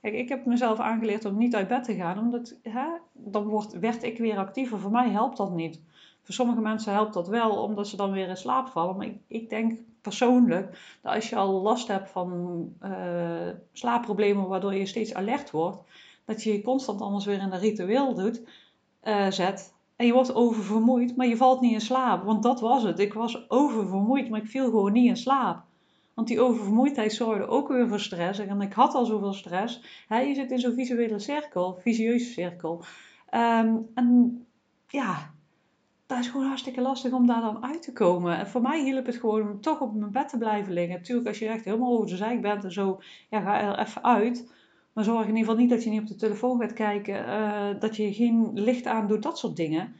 Kijk, 0.00 0.14
ik 0.14 0.28
heb 0.28 0.46
mezelf 0.46 0.78
aangeleerd 0.78 1.24
om 1.24 1.38
niet 1.38 1.54
uit 1.54 1.68
bed 1.68 1.84
te 1.84 1.94
gaan, 1.94 2.18
omdat 2.18 2.56
hè, 2.62 2.86
dan 3.12 3.44
wordt, 3.44 3.78
werd 3.78 4.02
ik 4.02 4.18
weer 4.18 4.36
actiever. 4.36 4.78
Voor 4.78 4.90
mij 4.90 5.10
helpt 5.10 5.36
dat 5.36 5.54
niet. 5.54 5.80
Voor 6.22 6.34
sommige 6.34 6.60
mensen 6.60 6.92
helpt 6.92 7.14
dat 7.14 7.28
wel, 7.28 7.62
omdat 7.62 7.88
ze 7.88 7.96
dan 7.96 8.12
weer 8.12 8.28
in 8.28 8.36
slaap 8.36 8.68
vallen. 8.68 8.96
Maar 8.96 9.06
ik, 9.06 9.18
ik 9.26 9.50
denk 9.50 9.80
persoonlijk 10.00 10.96
dat 11.02 11.14
als 11.14 11.28
je 11.28 11.36
al 11.36 11.60
last 11.60 11.88
hebt 11.88 12.10
van 12.10 12.68
uh, 12.82 13.48
slaapproblemen, 13.72 14.48
waardoor 14.48 14.74
je 14.74 14.86
steeds 14.86 15.14
alert 15.14 15.50
wordt, 15.50 15.78
dat 16.24 16.42
je 16.42 16.52
je 16.52 16.62
constant 16.62 17.00
anders 17.00 17.24
weer 17.24 17.40
in 17.40 17.52
een 17.52 17.58
ritueel 17.58 18.14
doet, 18.14 18.42
uh, 19.04 19.30
zet. 19.30 19.74
En 20.00 20.06
je 20.06 20.12
wordt 20.12 20.34
oververmoeid, 20.34 21.16
maar 21.16 21.26
je 21.26 21.36
valt 21.36 21.60
niet 21.60 21.72
in 21.72 21.80
slaap. 21.80 22.24
Want 22.24 22.42
dat 22.42 22.60
was 22.60 22.82
het. 22.82 22.98
Ik 22.98 23.12
was 23.12 23.50
oververmoeid, 23.50 24.30
maar 24.30 24.40
ik 24.40 24.46
viel 24.46 24.64
gewoon 24.64 24.92
niet 24.92 25.08
in 25.08 25.16
slaap. 25.16 25.62
Want 26.14 26.28
die 26.28 26.40
oververmoeidheid 26.40 27.12
zorgde 27.12 27.46
ook 27.46 27.68
weer 27.68 27.88
voor 27.88 28.00
stress. 28.00 28.38
En 28.38 28.60
ik 28.60 28.72
had 28.72 28.94
al 28.94 29.04
zoveel 29.04 29.32
stress. 29.32 30.04
Hij 30.08 30.28
je 30.28 30.34
zit 30.34 30.50
in 30.50 30.58
zo'n 30.58 30.74
visuele 30.74 31.18
cirkel, 31.18 31.78
visieuze 31.80 32.32
cirkel. 32.32 32.84
Ehm, 33.30 33.76
en 33.94 34.40
ja, 34.88 35.30
dat 36.06 36.18
is 36.18 36.28
gewoon 36.28 36.46
hartstikke 36.46 36.80
lastig 36.80 37.12
om 37.12 37.26
daar 37.26 37.40
dan 37.40 37.64
uit 37.64 37.82
te 37.82 37.92
komen. 37.92 38.38
En 38.38 38.48
voor 38.48 38.62
mij 38.62 38.82
hielp 38.82 39.06
het 39.06 39.16
gewoon 39.16 39.50
om 39.50 39.60
toch 39.60 39.80
op 39.80 39.94
mijn 39.94 40.12
bed 40.12 40.28
te 40.28 40.38
blijven 40.38 40.72
liggen. 40.72 40.96
Natuurlijk, 40.96 41.28
als 41.28 41.38
je 41.38 41.48
echt 41.48 41.64
helemaal 41.64 41.92
over 41.92 42.06
de 42.06 42.16
zijk 42.16 42.40
bent 42.40 42.64
en 42.64 42.72
zo, 42.72 43.00
ja, 43.30 43.40
ga 43.40 43.60
er 43.60 43.78
even 43.86 44.04
uit. 44.04 44.52
Maar 44.92 45.04
zorg 45.04 45.22
in 45.22 45.36
ieder 45.36 45.40
geval 45.40 45.56
niet 45.56 45.70
dat 45.70 45.84
je 45.84 45.90
niet 45.90 46.00
op 46.00 46.06
de 46.06 46.14
telefoon 46.14 46.60
gaat 46.60 46.72
kijken, 46.72 47.28
uh, 47.28 47.80
dat 47.80 47.96
je 47.96 48.12
geen 48.12 48.50
licht 48.54 48.86
aandoet, 48.86 49.22
dat 49.22 49.38
soort 49.38 49.56
dingen. 49.56 49.94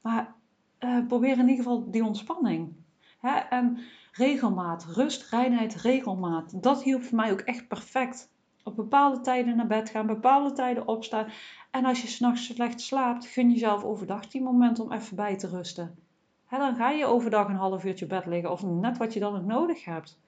Maar 0.00 0.34
uh, 0.80 1.06
probeer 1.06 1.38
in 1.38 1.48
ieder 1.48 1.56
geval 1.56 1.90
die 1.90 2.04
ontspanning. 2.04 2.72
Hè? 3.18 3.36
En 3.36 3.78
regelmaat, 4.12 4.84
rust, 4.84 5.30
reinheid, 5.30 5.74
regelmaat. 5.74 6.62
Dat 6.62 6.82
hielp 6.82 7.02
voor 7.02 7.16
mij 7.16 7.32
ook 7.32 7.40
echt 7.40 7.68
perfect. 7.68 8.32
Op 8.62 8.76
bepaalde 8.76 9.20
tijden 9.20 9.56
naar 9.56 9.66
bed 9.66 9.90
gaan, 9.90 10.06
bepaalde 10.06 10.52
tijden 10.52 10.88
opstaan. 10.88 11.26
En 11.70 11.84
als 11.84 12.02
je 12.02 12.08
s'nachts 12.08 12.46
slecht 12.46 12.80
slaapt, 12.80 13.26
gun 13.26 13.50
jezelf 13.50 13.84
overdag 13.84 14.28
die 14.28 14.42
moment 14.42 14.80
om 14.80 14.92
even 14.92 15.16
bij 15.16 15.36
te 15.36 15.48
rusten. 15.48 15.98
Hè, 16.46 16.58
dan 16.58 16.74
ga 16.74 16.90
je 16.90 17.06
overdag 17.06 17.48
een 17.48 17.56
half 17.56 17.84
uurtje 17.84 18.06
bed 18.06 18.26
liggen 18.26 18.50
of 18.50 18.62
net 18.62 18.96
wat 18.96 19.12
je 19.12 19.20
dan 19.20 19.36
ook 19.36 19.44
nodig 19.44 19.84
hebt 19.84 20.18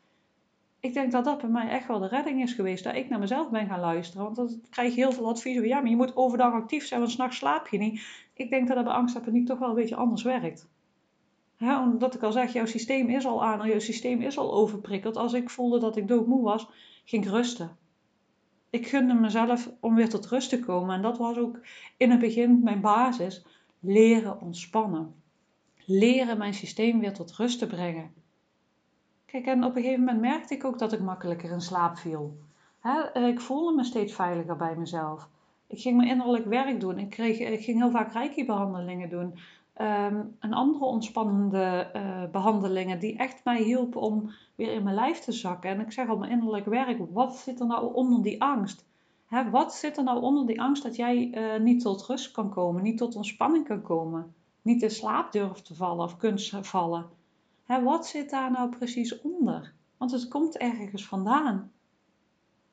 ik 0.87 0.95
denk 0.95 1.13
dat 1.13 1.25
dat 1.25 1.41
bij 1.41 1.51
mij 1.51 1.69
echt 1.69 1.87
wel 1.87 1.99
de 1.99 2.07
redding 2.07 2.43
is 2.43 2.53
geweest. 2.53 2.85
Dat 2.85 2.95
ik 2.95 3.09
naar 3.09 3.19
mezelf 3.19 3.51
ben 3.51 3.67
gaan 3.67 3.81
luisteren. 3.81 4.25
Want 4.25 4.37
dan 4.37 4.61
krijg 4.71 4.95
je 4.95 5.01
heel 5.01 5.13
veel 5.13 5.29
advies. 5.29 5.65
Ja, 5.67 5.81
maar 5.81 5.91
je 5.91 5.97
moet 5.97 6.17
overdag 6.17 6.53
actief 6.53 6.87
zijn, 6.87 7.01
want 7.01 7.13
s'nachts 7.13 7.37
slaap 7.37 7.69
je 7.69 7.79
niet. 7.79 8.01
Ik 8.35 8.51
denk 8.51 8.67
dat 8.67 8.77
dat 8.77 8.85
bij 8.85 8.95
angstapaniek 8.95 9.47
toch 9.47 9.59
wel 9.59 9.69
een 9.69 9.75
beetje 9.75 9.97
anders 9.97 10.23
werkt. 10.23 10.69
omdat 11.61 12.15
ik 12.15 12.23
al 12.23 12.33
zeg, 12.33 12.53
jouw 12.53 12.67
systeem 12.67 13.09
is 13.09 13.27
al 13.27 13.45
aan, 13.45 13.69
jouw 13.69 13.79
systeem 13.79 14.21
is 14.21 14.39
al 14.39 14.55
overprikkeld. 14.55 15.17
Als 15.17 15.33
ik 15.33 15.51
voelde 15.51 15.79
dat 15.79 15.97
ik 15.97 16.09
doodmoe 16.09 16.43
was, 16.43 16.69
ging 17.05 17.25
ik 17.25 17.31
rusten. 17.31 17.77
Ik 18.71 18.87
gunde 18.87 19.15
mezelf 19.15 19.71
om 19.81 19.95
weer 19.95 20.09
tot 20.09 20.27
rust 20.27 20.49
te 20.49 20.61
komen. 20.61 20.95
En 20.95 21.03
dat 21.03 21.19
was 21.19 21.37
ook 21.37 21.61
in 21.97 22.11
het 22.11 22.21
begin 22.21 22.63
mijn 22.63 22.81
basis. 22.81 23.45
Leren 23.81 24.41
ontspannen. 24.41 25.15
leren 25.85 26.39
mijn 26.39 26.55
systeem 26.55 27.01
weer 27.01 27.13
tot 27.13 27.37
rust 27.37 27.59
te 27.59 27.67
brengen. 27.67 28.16
Kijk, 29.27 29.47
en 29.47 29.65
op 29.65 29.77
een 29.77 29.83
gegeven 29.83 30.05
moment 30.05 30.21
merkte 30.21 30.55
ik 30.55 30.65
ook 30.65 30.79
dat 30.79 30.93
ik 30.93 31.01
makkelijker 31.01 31.51
in 31.51 31.61
slaap 31.61 31.97
viel. 31.97 32.37
ik 33.15 33.41
voelde 33.41 33.77
me 33.77 33.85
steeds 33.85 34.13
veiliger 34.15 34.57
bij 34.57 34.77
mezelf. 34.77 35.29
Ik 35.67 35.81
ging 35.81 35.97
mijn 35.97 36.09
innerlijk 36.09 36.45
werk 36.45 36.81
doen. 36.81 36.99
Ik, 36.99 37.11
kreeg, 37.11 37.39
ik 37.39 37.65
ging 37.65 37.79
heel 37.79 37.91
vaak 37.91 38.13
reiki-behandelingen 38.13 39.09
doen. 39.09 39.39
Um, 39.81 40.37
en 40.39 40.53
andere 40.53 40.85
ontspannende 40.85 41.91
uh, 41.97 42.31
behandelingen 42.31 42.99
die 42.99 43.17
echt 43.17 43.45
mij 43.45 43.63
hielpen 43.63 44.01
om 44.01 44.31
weer 44.55 44.73
in 44.73 44.83
mijn 44.83 44.95
lijf 44.95 45.19
te 45.19 45.33
zakken. 45.33 45.71
En 45.71 45.81
ik 45.81 45.93
zeg 45.93 46.09
al, 46.09 46.17
mijn 46.17 46.33
innerlijk 46.33 46.67
werk, 46.67 46.99
wat 47.13 47.37
zit 47.37 47.61
er 47.61 47.67
nou 47.67 47.95
onder 47.95 48.23
die 48.23 48.43
angst? 48.43 48.85
Hè, 49.27 49.51
wat 49.51 49.75
zit 49.75 49.97
er 49.97 50.05
nou 50.05 50.23
onder 50.23 50.47
die 50.47 50.61
angst 50.61 50.83
dat 50.83 50.97
jij 50.97 51.31
uh, 51.35 51.63
niet 51.63 51.83
tot 51.83 52.07
rust 52.07 52.31
kan 52.31 52.51
komen, 52.51 52.83
niet 52.83 52.99
tot 52.99 53.17
ontspanning 53.17 53.67
kan 53.67 53.83
komen, 53.83 54.35
niet 54.63 54.83
in 54.83 54.91
slaap 54.91 55.33
durft 55.33 55.65
te 55.65 55.75
vallen 55.75 56.05
of 56.05 56.17
kunt 56.17 56.53
vallen? 56.61 57.07
Hè, 57.67 57.83
wat 57.83 58.07
zit 58.07 58.31
daar 58.31 58.51
nou 58.51 58.69
precies 58.69 59.21
onder? 59.21 59.75
Want 59.97 60.11
het 60.11 60.29
komt 60.29 60.57
ergens 60.57 61.07
vandaan. 61.07 61.73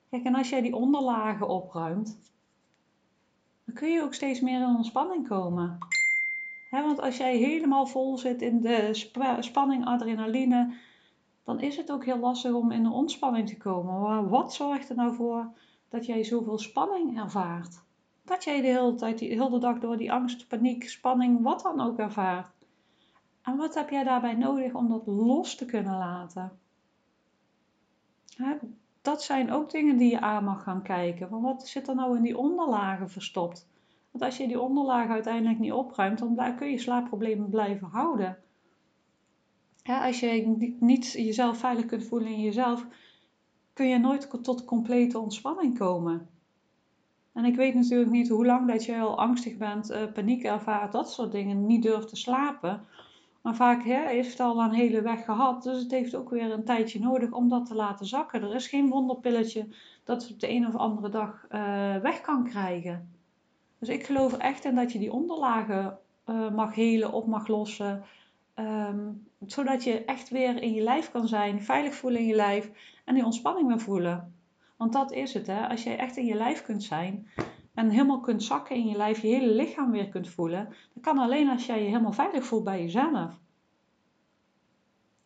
Kijk, 0.10 0.24
en 0.24 0.36
als 0.36 0.50
jij 0.50 0.62
die 0.62 0.76
onderlagen 0.76 1.48
opruimt, 1.48 2.20
dan 3.66 3.76
kun 3.76 3.90
je 3.90 4.02
ook 4.02 4.14
steeds 4.14 4.40
meer 4.40 4.62
in 4.62 4.76
ontspanning 4.76 5.28
komen. 5.28 5.78
want 6.70 7.02
als 7.02 7.18
jij 7.18 7.38
helemaal 7.38 7.86
vol 7.86 8.18
zit 8.18 8.42
in 8.42 8.62
de 8.62 8.90
spanning, 9.40 9.86
adrenaline, 9.86 10.74
dan 11.44 11.60
is 11.60 11.78
het 11.78 11.92
ook 11.92 12.06
heel 12.06 12.20
lastig 12.20 12.54
om 12.54 12.72
in 12.72 12.84
de 12.84 12.92
ontspanning 12.92 13.48
te 13.48 13.58
komen. 13.58 14.02
Maar 14.02 14.30
wat 14.30 14.54
zorgt 14.54 14.90
er 14.90 14.96
nou 14.96 15.16
voor 15.16 15.52
dat 15.90 16.06
jij 16.06 16.24
zoveel 16.24 16.58
spanning 16.58 17.20
ervaart? 17.20 17.84
Dat 18.26 18.44
jij 18.44 18.62
de 18.62 18.68
hele 18.68 18.96
tijd, 18.96 19.20
de 19.20 19.26
hele 19.26 19.60
dag 19.60 19.80
door 19.80 19.98
die 19.98 20.12
angst, 20.12 20.48
paniek, 20.48 20.90
spanning, 20.90 21.42
wat 21.42 21.62
dan 21.62 21.82
ook 21.82 21.98
ervaart. 21.98 22.63
En 23.44 23.58
wat 23.58 23.76
heb 23.76 23.90
jij 23.90 24.04
daarbij 24.04 24.34
nodig 24.34 24.74
om 24.74 24.90
dat 24.90 25.08
los 25.08 25.56
te 25.56 25.66
kunnen 25.66 25.98
laten? 25.98 26.58
dat 29.02 29.24
zijn 29.24 29.52
ook 29.52 29.72
dingen 29.72 29.98
die 29.98 30.10
je 30.10 30.20
aan 30.20 30.44
mag 30.44 30.64
gaan 30.64 30.82
kijken. 30.82 31.30
Van 31.30 31.42
wat 31.42 31.68
zit 31.68 31.88
er 31.88 31.96
nou 31.96 32.18
in 32.18 32.24
die 32.24 32.38
onderlagen 32.38 33.10
verstopt? 33.10 33.68
Want 34.12 34.24
als 34.24 34.38
je 34.38 34.48
die 34.48 34.62
onderlagen 34.62 35.14
uiteindelijk 35.14 35.60
niet 35.60 35.72
opruimt, 35.72 36.20
dan 36.20 36.56
kun 36.56 36.70
je 36.70 36.78
slaapproblemen 36.78 37.50
blijven 37.50 37.88
houden. 37.88 38.38
als 39.84 40.20
je 40.20 40.76
niet 40.80 41.12
jezelf 41.12 41.58
veilig 41.58 41.86
kunt 41.86 42.04
voelen 42.04 42.32
in 42.32 42.42
jezelf, 42.42 42.88
kun 43.74 43.88
je 43.88 43.98
nooit 43.98 44.44
tot 44.44 44.66
complete 44.66 45.20
ontspanning 45.20 45.78
komen. 45.78 46.28
En 47.34 47.46
ik 47.46 47.56
weet 47.56 47.74
natuurlijk 47.74 48.12
niet 48.12 48.30
hoe 48.30 48.46
lang 48.46 48.68
dat 48.68 48.86
je 48.86 49.00
al 49.00 49.18
angstig 49.18 49.58
bent, 49.58 49.92
uh, 49.92 50.12
paniek 50.14 50.44
ervaart, 50.44 50.92
dat 50.92 51.12
soort 51.12 51.32
dingen, 51.32 51.66
niet 51.66 51.84
durft 51.84 52.08
te 52.08 52.16
slapen. 52.16 52.86
Maar 53.44 53.56
vaak 53.56 53.84
hè, 53.84 54.08
heeft 54.08 54.30
het 54.30 54.40
al 54.40 54.60
een 54.60 54.74
hele 54.74 55.02
weg 55.02 55.26
gehad. 55.26 55.64
Dus 55.64 55.80
het 55.80 55.92
heeft 55.92 56.16
ook 56.16 56.30
weer 56.30 56.52
een 56.52 56.64
tijdje 56.64 57.00
nodig 57.00 57.32
om 57.32 57.50
dat 57.50 57.66
te 57.66 57.76
laten 57.76 58.06
zakken. 58.06 58.42
Er 58.42 58.56
is 58.56 58.68
geen 58.68 58.90
wonderpilletje 58.90 59.68
dat 60.04 60.22
het 60.22 60.32
op 60.32 60.40
de 60.40 60.50
een 60.50 60.68
of 60.68 60.76
andere 60.76 61.10
dag 61.10 61.46
uh, 61.52 61.96
weg 61.96 62.22
kan 62.22 62.44
krijgen. 62.44 63.12
Dus 63.80 63.90
ik 63.90 64.06
geloof 64.06 64.38
echt 64.38 64.66
in 64.66 64.76
dat 64.76 64.92
je 64.92 65.00
die 65.00 65.12
onderlagen 65.12 65.98
uh, 66.30 66.52
mag 66.52 66.76
helen, 66.76 67.12
op 67.12 67.28
mag 67.28 67.48
lossen. 67.48 68.04
Um, 68.56 69.28
zodat 69.46 69.84
je 69.84 70.06
echt 70.06 70.30
weer 70.30 70.62
in 70.62 70.74
je 70.74 70.82
lijf 70.82 71.12
kan 71.12 71.28
zijn, 71.28 71.64
veilig 71.64 71.94
voelen 71.94 72.20
in 72.20 72.28
je 72.28 72.36
lijf 72.36 72.72
en 73.06 73.14
die 73.14 73.26
ontspanning 73.26 73.68
weer 73.68 73.80
voelen. 73.80 74.34
Want 74.78 74.94
dat 74.94 75.12
is 75.12 75.34
het, 75.34 75.48
hè? 75.48 75.68
als 75.68 75.84
jij 75.84 75.98
echt 75.98 76.18
in 76.18 76.26
je 76.26 76.36
lijf 76.36 76.64
kunt 76.64 76.84
zijn, 76.84 77.28
en 77.74 77.90
helemaal 77.90 78.20
kunt 78.20 78.44
zakken 78.44 78.76
in 78.76 78.88
je 78.88 78.98
lijf, 78.98 79.22
je 79.22 79.28
hele 79.28 79.54
lichaam 79.54 79.92
weer 79.92 80.10
kunt 80.10 80.30
voelen, 80.30 80.68
dat 80.94 81.04
kan 81.04 81.18
alleen 81.18 81.50
als 81.50 81.66
jij 81.66 81.80
je 81.80 81.88
helemaal 81.88 82.14
veilig 82.14 82.46
voelt 82.46 82.64
bij 82.64 82.82
jezelf. 82.82 83.42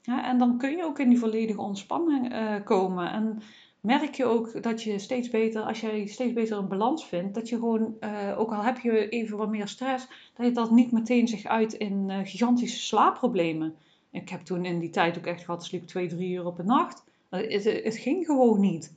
En 0.04 0.38
dan 0.38 0.58
kun 0.58 0.78
je 0.78 0.84
ook 0.84 1.00
in 1.00 1.10
die 1.10 1.20
volledige 1.20 1.62
ontspanning 1.62 2.34
uh, 2.34 2.56
komen. 2.64 3.12
En 3.12 3.42
merk 3.82 4.16
je 4.16 4.26
ook 4.26 4.64
dat 4.64 4.84
je 4.84 5.00
steeds 5.00 5.30
beter, 5.30 5.62
als 5.62 5.82
jij 5.82 6.06
steeds 6.06 6.34
beter 6.34 6.58
een 6.58 6.68
balans 6.68 7.08
vindt, 7.08 7.34
dat 7.34 7.50
je 7.50 7.56
gewoon, 7.56 7.96
uh, 8.00 8.40
ook 8.40 8.52
al 8.52 8.64
heb 8.64 8.80
je 8.80 9.10
even 9.10 9.38
wat 9.38 9.50
meer 9.50 9.68
stress, 9.68 10.08
dat 10.34 10.46
je 10.46 10.52
dat 10.52 10.72
niet 10.72 10.92
meteen 10.92 11.28
zich 11.28 11.46
uit 11.46 11.74
in 11.74 12.10
uh, 12.10 12.18
gigantische 12.24 12.80
slaapproblemen. 12.80 13.76
Ik 14.12 14.30
heb 14.30 14.42
toen 14.42 14.66
in 14.66 14.80
die 14.80 14.90
tijd 14.90 15.18
ook 15.18 15.26
echt 15.26 15.44
gehad, 15.46 15.66
sliep 15.66 15.88
twee, 15.88 16.08
drie 16.08 16.34
uur 16.34 16.46
op 16.46 16.60
een 16.60 16.66
nacht. 16.66 17.04
Het 17.30 17.98
ging 17.98 18.26
gewoon 18.26 18.60
niet 18.60 18.96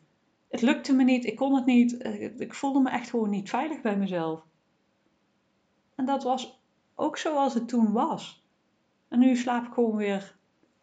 het 0.50 0.62
lukte 0.62 0.92
me 0.92 1.04
niet, 1.04 1.24
ik 1.24 1.36
kon 1.36 1.54
het 1.54 1.66
niet, 1.66 1.96
eh, 1.96 2.40
ik 2.40 2.54
voelde 2.54 2.80
me 2.80 2.90
echt 2.90 3.10
gewoon 3.10 3.30
niet 3.30 3.50
veilig 3.50 3.80
bij 3.80 3.96
mezelf. 3.96 4.42
En 5.94 6.04
dat 6.04 6.22
was 6.22 6.60
ook 6.94 7.16
zoals 7.16 7.54
het 7.54 7.68
toen 7.68 7.92
was. 7.92 8.42
En 9.08 9.18
nu 9.18 9.36
slaap 9.36 9.66
ik 9.66 9.72
gewoon 9.72 9.96
weer 9.96 10.36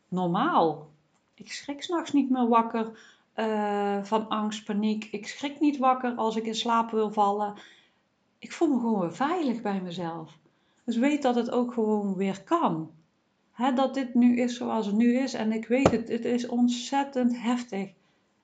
normaal. 0.07 0.89
Ik 1.33 1.51
schrik 1.51 1.83
s'nachts 1.83 2.13
niet 2.13 2.29
meer 2.29 2.47
wakker 2.47 2.99
uh, 3.35 4.03
van 4.03 4.27
angst, 4.27 4.65
paniek. 4.65 5.07
Ik 5.11 5.27
schrik 5.27 5.59
niet 5.59 5.77
wakker 5.77 6.15
als 6.15 6.35
ik 6.35 6.45
in 6.45 6.55
slaap 6.55 6.91
wil 6.91 7.11
vallen. 7.11 7.53
Ik 8.39 8.51
voel 8.51 8.67
me 8.67 8.79
gewoon 8.79 8.99
weer 8.99 9.15
veilig 9.15 9.61
bij 9.61 9.81
mezelf. 9.81 10.37
Dus 10.83 10.97
weet 10.97 11.21
dat 11.21 11.35
het 11.35 11.51
ook 11.51 11.73
gewoon 11.73 12.15
weer 12.15 12.43
kan. 12.43 12.91
dat 13.75 13.93
dit 13.93 14.13
nu 14.13 14.37
is 14.37 14.57
zoals 14.57 14.85
het 14.85 14.95
nu 14.95 15.17
is. 15.17 15.33
En 15.33 15.51
ik 15.51 15.67
weet 15.67 15.91
het, 15.91 16.07
het 16.07 16.25
is 16.25 16.47
ontzettend 16.47 17.41
heftig. 17.41 17.89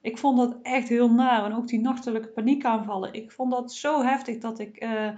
Ik 0.04 0.18
vond 0.18 0.38
dat 0.38 0.58
echt 0.62 0.90
heel 0.90 1.12
naar. 1.12 1.46
En 1.46 1.56
ook 1.56 1.68
die 1.68 1.80
nachtelijke 1.80 2.28
paniekaanvallen. 2.28 3.14
Ik 3.14 3.32
vond 3.32 3.52
dat 3.52 3.74
zo 3.74 4.02
heftig 4.02 4.38
dat 4.38 4.60
ik 4.60 4.84
uh, 4.84 5.10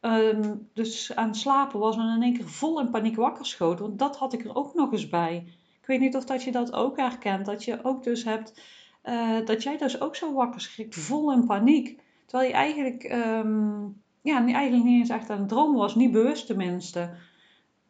um, 0.00 0.68
dus 0.72 1.14
aan 1.14 1.26
het 1.26 1.36
slapen 1.36 1.80
was 1.80 1.96
en 1.96 2.14
in 2.16 2.22
één 2.22 2.36
keer 2.36 2.48
vol 2.48 2.80
in 2.80 2.90
paniek 2.90 3.16
wakker 3.16 3.46
schoot. 3.46 3.78
Want 3.78 3.98
dat 3.98 4.16
had 4.16 4.32
ik 4.32 4.44
er 4.44 4.54
ook 4.54 4.74
nog 4.74 4.92
eens 4.92 5.08
bij. 5.08 5.44
Ik 5.80 5.86
weet 5.86 6.00
niet 6.00 6.16
of 6.16 6.24
dat 6.24 6.42
je 6.42 6.52
dat 6.52 6.72
ook 6.72 6.96
herkent. 6.96 7.46
Dat 7.46 7.64
je 7.64 7.84
ook 7.84 8.02
dus 8.02 8.24
hebt, 8.24 8.60
uh, 9.04 9.44
dat 9.44 9.62
jij 9.62 9.76
dus 9.76 10.00
ook 10.00 10.16
zo 10.16 10.32
wakker 10.32 10.60
schrikt, 10.60 10.94
vol 10.94 11.32
in 11.32 11.46
paniek. 11.46 12.00
Terwijl 12.26 12.50
je 12.50 12.56
eigenlijk, 12.56 13.04
um, 13.12 14.02
ja, 14.20 14.44
eigenlijk 14.46 14.84
niet 14.84 14.98
eens 14.98 15.08
echt 15.08 15.30
aan 15.30 15.38
het 15.38 15.48
dromen 15.48 15.78
was. 15.78 15.94
Niet 15.94 16.12
bewust 16.12 16.46
tenminste. 16.46 17.10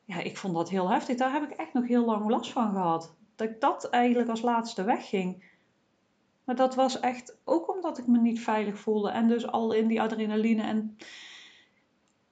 Ja, 0.04 0.18
ik 0.18 0.36
vond 0.36 0.54
dat 0.54 0.70
heel 0.70 0.90
heftig. 0.90 1.16
Daar 1.16 1.32
heb 1.32 1.50
ik 1.50 1.58
echt 1.58 1.72
nog 1.72 1.86
heel 1.86 2.04
lang 2.04 2.30
last 2.30 2.52
van 2.52 2.72
gehad. 2.72 3.14
Dat 3.36 3.48
ik 3.48 3.60
dat 3.60 3.88
eigenlijk 3.88 4.30
als 4.30 4.42
laatste 4.42 4.84
wegging. 4.84 5.50
Maar 6.52 6.66
dat 6.66 6.74
was 6.74 7.00
echt 7.00 7.36
ook 7.44 7.74
omdat 7.74 7.98
ik 7.98 8.06
me 8.06 8.18
niet 8.18 8.40
veilig 8.40 8.78
voelde 8.78 9.10
en 9.10 9.28
dus 9.28 9.46
al 9.46 9.72
in 9.72 9.86
die 9.86 10.00
adrenaline. 10.00 10.62
En 10.62 10.96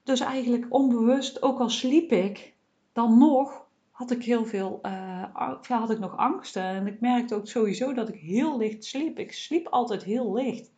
dus 0.02 0.20
eigenlijk 0.20 0.66
onbewust, 0.68 1.42
ook 1.42 1.58
al 1.58 1.68
sliep 1.68 2.12
ik, 2.12 2.54
dan 2.92 3.18
nog 3.18 3.66
had 3.90 4.10
ik 4.10 4.24
heel 4.24 4.44
veel, 4.44 4.78
uh, 4.82 5.62
had 5.68 5.90
ik 5.90 5.98
nog 5.98 6.16
angsten. 6.16 6.62
En 6.62 6.86
ik 6.86 7.00
merkte 7.00 7.34
ook 7.34 7.46
sowieso 7.46 7.92
dat 7.92 8.08
ik 8.08 8.14
heel 8.14 8.58
licht 8.58 8.84
sliep. 8.84 9.18
Ik 9.18 9.32
sliep 9.32 9.66
altijd 9.66 10.04
heel 10.04 10.32
licht. 10.32 10.70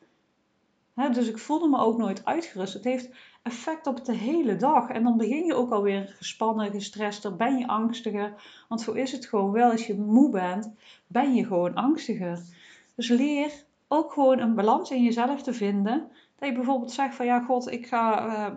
dus 0.94 1.28
ik 1.28 1.38
voelde 1.38 1.68
me 1.68 1.78
ook 1.78 1.98
nooit 1.98 2.24
uitgerust. 2.24 2.74
Het 2.74 2.84
heeft 2.84 3.10
effect 3.42 3.86
op 3.86 4.04
de 4.04 4.14
hele 4.14 4.56
dag. 4.56 4.88
En 4.88 5.02
dan 5.02 5.16
begin 5.16 5.44
je 5.44 5.54
ook 5.54 5.72
alweer 5.72 6.14
gespannen, 6.16 6.70
gestrester, 6.70 7.36
ben 7.36 7.58
je 7.58 7.66
angstiger. 7.66 8.34
Want 8.68 8.80
zo 8.80 8.92
is 8.92 9.12
het 9.12 9.26
gewoon 9.26 9.52
wel. 9.52 9.70
Als 9.70 9.86
je 9.86 9.98
moe 9.98 10.30
bent, 10.30 10.72
ben 11.06 11.34
je 11.34 11.46
gewoon 11.46 11.74
angstiger. 11.74 12.60
Dus 13.08 13.18
leer 13.18 13.64
ook 13.88 14.12
gewoon 14.12 14.38
een 14.38 14.54
balans 14.54 14.90
in 14.90 15.02
jezelf 15.02 15.42
te 15.42 15.52
vinden. 15.52 16.08
Dat 16.36 16.48
je 16.48 16.54
bijvoorbeeld 16.54 16.92
zegt 16.92 17.14
van 17.14 17.26
ja, 17.26 17.40
god, 17.40 17.70
ik 17.70 17.86
ga 17.86 18.26
uh, 18.26 18.56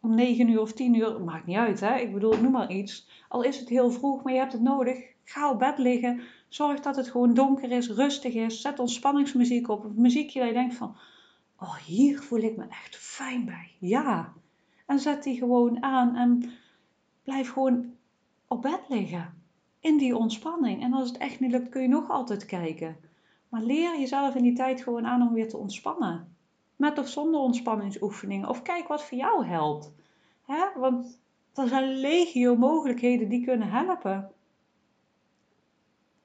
om 0.00 0.14
9 0.14 0.48
uur 0.48 0.60
of 0.60 0.72
10 0.72 0.94
uur, 0.94 1.20
maakt 1.20 1.46
niet 1.46 1.56
uit 1.56 1.80
hè, 1.80 1.96
ik 1.96 2.12
bedoel, 2.12 2.36
noem 2.40 2.52
maar 2.52 2.70
iets. 2.70 3.08
Al 3.28 3.42
is 3.42 3.58
het 3.58 3.68
heel 3.68 3.90
vroeg, 3.90 4.22
maar 4.22 4.32
je 4.32 4.38
hebt 4.38 4.52
het 4.52 4.62
nodig. 4.62 4.98
Ga 5.24 5.50
op 5.50 5.58
bed 5.58 5.78
liggen. 5.78 6.20
Zorg 6.48 6.80
dat 6.80 6.96
het 6.96 7.10
gewoon 7.10 7.34
donker 7.34 7.70
is, 7.70 7.90
rustig 7.90 8.34
is. 8.34 8.60
Zet 8.60 8.78
ontspanningsmuziek 8.78 9.68
op. 9.68 9.84
Of 9.84 9.94
muziekje 9.94 10.38
dat 10.38 10.48
je 10.48 10.54
denkt 10.54 10.74
van, 10.74 10.96
oh 11.58 11.76
hier 11.76 12.18
voel 12.18 12.40
ik 12.40 12.56
me 12.56 12.64
echt 12.68 12.96
fijn 12.96 13.44
bij. 13.44 13.70
Ja. 13.78 14.32
En 14.86 14.98
zet 14.98 15.22
die 15.22 15.38
gewoon 15.38 15.82
aan 15.82 16.16
en 16.16 16.50
blijf 17.24 17.52
gewoon 17.52 17.94
op 18.48 18.62
bed 18.62 18.80
liggen. 18.88 19.42
In 19.80 19.96
die 19.96 20.16
ontspanning. 20.16 20.82
En 20.82 20.92
als 20.92 21.08
het 21.08 21.18
echt 21.18 21.40
niet 21.40 21.50
lukt, 21.50 21.68
kun 21.68 21.82
je 21.82 21.88
nog 21.88 22.10
altijd 22.10 22.46
kijken. 22.46 23.10
Maar 23.52 23.62
leer 23.62 23.98
jezelf 23.98 24.34
in 24.34 24.42
die 24.42 24.52
tijd 24.52 24.82
gewoon 24.82 25.06
aan 25.06 25.22
om 25.22 25.32
weer 25.32 25.48
te 25.48 25.56
ontspannen. 25.56 26.36
Met 26.76 26.98
of 26.98 27.08
zonder 27.08 27.40
ontspanningsoefeningen. 27.40 28.48
Of 28.48 28.62
kijk 28.62 28.88
wat 28.88 29.04
voor 29.04 29.18
jou 29.18 29.46
helpt. 29.46 29.92
Hè? 30.46 30.64
Want 30.76 31.20
er 31.54 31.68
zijn 31.68 31.94
legio 31.94 32.56
mogelijkheden 32.56 33.28
die 33.28 33.44
kunnen 33.44 33.70
helpen. 33.70 34.30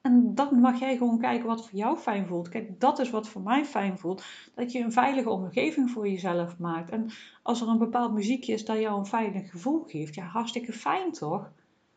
En 0.02 0.36
dan 0.36 0.60
mag 0.60 0.80
jij 0.80 0.98
gewoon 0.98 1.20
kijken 1.20 1.48
wat 1.48 1.70
voor 1.70 1.80
jou 1.80 1.98
fijn 1.98 2.28
voelt. 2.28 2.50
Kijk, 2.50 2.80
dat 2.80 3.00
is 3.00 3.10
wat 3.10 3.28
voor 3.28 3.42
mij 3.42 3.66
fijn 3.66 3.98
voelt. 3.98 4.26
Dat 4.56 4.72
je 4.72 4.80
een 4.80 4.92
veilige 4.92 5.30
omgeving 5.30 5.92
voor 5.92 6.10
jezelf 6.10 6.58
maakt. 6.58 6.90
En 6.90 7.10
als 7.44 7.62
er 7.62 7.68
een 7.68 7.78
bepaald 7.78 8.14
muziekje 8.14 8.54
is 8.54 8.66
dat 8.66 8.80
jou 8.80 9.00
een 9.00 9.06
veilig 9.06 9.50
gevoel 9.50 9.84
geeft, 9.84 10.16
ja, 10.16 10.26
hartstikke 10.26 10.74
fijn 10.74 11.12
toch? 11.12 11.52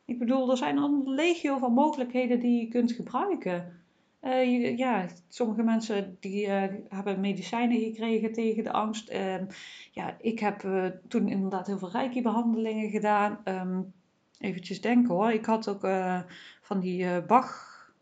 Ik 0.05 0.19
bedoel, 0.19 0.51
er 0.51 0.57
zijn 0.57 0.77
een 0.77 1.03
legio 1.09 1.59
van 1.59 1.73
mogelijkheden 1.73 2.41
die 2.41 2.61
je 2.61 2.69
kunt 2.69 2.93
gebruiken. 2.93 3.80
Uh, 4.23 4.77
ja, 4.77 5.07
sommige 5.29 5.62
mensen 5.62 6.17
die 6.21 6.47
uh, 6.47 6.65
hebben 6.89 7.21
medicijnen 7.21 7.81
gekregen 7.81 8.33
tegen 8.33 8.65
de 8.65 8.73
angst. 8.73 9.11
Uh, 9.11 9.35
ja, 9.93 10.17
ik 10.21 10.39
heb 10.39 10.65
eh, 10.65 10.87
toen 11.09 11.29
inderdaad 11.29 11.67
heel 11.67 11.79
veel 11.79 11.91
reiki-behandelingen 11.91 12.91
gedaan. 12.91 13.41
Um, 13.45 13.93
eventjes 14.39 14.81
denken 14.81 15.15
hoor. 15.15 15.33
Ik 15.33 15.45
had 15.45 15.69
ook 15.69 15.89
van 16.62 16.81
die 16.81 17.23
Bach, 17.23 17.93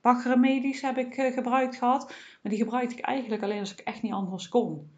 Bach-remedies 0.00 0.80
heb 0.80 0.98
ik 0.98 1.14
gebruikt 1.34 1.76
gehad. 1.76 2.06
Maar 2.42 2.52
die 2.52 2.62
gebruikte 2.62 2.96
ik 2.96 3.04
eigenlijk 3.04 3.42
alleen 3.42 3.60
als 3.60 3.72
ik 3.72 3.78
echt 3.78 4.02
niet 4.02 4.12
anders 4.12 4.48
kon. 4.48 4.90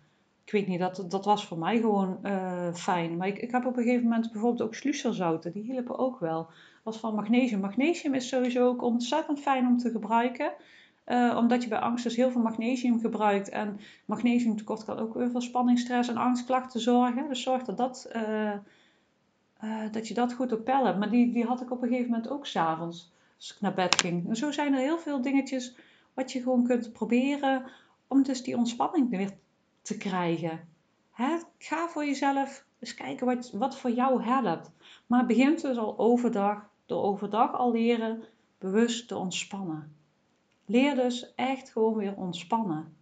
Ik 0.50 0.56
weet 0.56 0.68
niet, 0.68 0.78
dat, 0.78 1.04
dat 1.08 1.24
was 1.24 1.46
voor 1.46 1.58
mij 1.58 1.80
gewoon 1.80 2.18
fijn. 2.74 3.16
Maar 3.16 3.28
ik, 3.28 3.38
ik 3.38 3.50
heb 3.50 3.66
op 3.66 3.76
een 3.76 3.82
gegeven 3.82 4.08
moment 4.08 4.32
bijvoorbeeld 4.32 4.62
ook 4.62 4.74
sluiserzouten. 4.74 5.52
Die 5.52 5.62
hielpen 5.62 5.98
ook 5.98 6.20
wel. 6.20 6.48
Was 6.82 6.98
van 6.98 7.14
magnesium. 7.14 7.60
Magnesium 7.60 8.14
is 8.14 8.28
sowieso 8.28 8.66
ook 8.66 8.82
ontzettend 8.82 9.40
fijn 9.40 9.66
om 9.66 9.78
te 9.78 9.90
gebruiken. 9.90 10.52
Uh, 11.06 11.36
omdat 11.36 11.62
je 11.62 11.68
bij 11.68 11.78
angst 11.78 12.04
dus 12.04 12.16
heel 12.16 12.30
veel 12.30 12.40
magnesium 12.40 13.00
gebruikt. 13.00 13.48
En 13.48 13.80
magnesiumtekort 14.04 14.84
kan 14.84 14.98
ook 14.98 15.14
weer 15.14 15.30
voor 15.30 15.42
spanning, 15.42 15.78
stress 15.78 16.08
en 16.08 16.16
angstklachten 16.16 16.80
zorgen. 16.80 17.28
Dus 17.28 17.42
zorg 17.42 17.62
dat, 17.62 17.76
dat, 17.76 18.10
uh, 18.16 18.52
dat 19.90 20.08
je 20.08 20.14
dat 20.14 20.32
goed 20.32 20.52
op 20.52 20.64
peil. 20.64 20.96
Maar 20.96 21.10
die, 21.10 21.32
die 21.32 21.44
had 21.44 21.60
ik 21.60 21.70
op 21.70 21.82
een 21.82 21.88
gegeven 21.88 22.10
moment 22.10 22.30
ook 22.30 22.46
s'avonds. 22.46 23.12
Als 23.36 23.54
ik 23.54 23.60
naar 23.60 23.74
bed 23.74 24.00
ging. 24.00 24.28
En 24.28 24.36
zo 24.36 24.50
zijn 24.50 24.74
er 24.74 24.80
heel 24.80 24.98
veel 24.98 25.22
dingetjes 25.22 25.76
wat 26.14 26.32
je 26.32 26.42
gewoon 26.42 26.64
kunt 26.64 26.92
proberen. 26.92 27.62
Om 28.08 28.22
dus 28.22 28.42
die 28.42 28.56
ontspanning 28.56 29.10
weer 29.10 29.30
te 29.82 29.96
krijgen. 29.96 30.68
Ga 31.58 31.88
voor 31.88 32.04
jezelf 32.04 32.64
eens 32.78 32.94
kijken 32.94 33.26
wat, 33.26 33.50
wat 33.50 33.78
voor 33.78 33.90
jou 33.90 34.22
helpt. 34.22 34.70
Maar 35.06 35.26
begin 35.26 35.56
dus 35.56 35.76
al 35.76 35.98
overdag. 35.98 36.68
Door 36.86 37.02
overdag 37.02 37.52
al 37.52 37.72
leren 37.72 38.22
bewust 38.58 39.08
te 39.08 39.16
ontspannen. 39.16 39.96
Leer 40.66 40.94
dus 40.94 41.34
echt 41.34 41.70
gewoon 41.70 41.94
weer 41.94 42.16
ontspannen. 42.16 42.96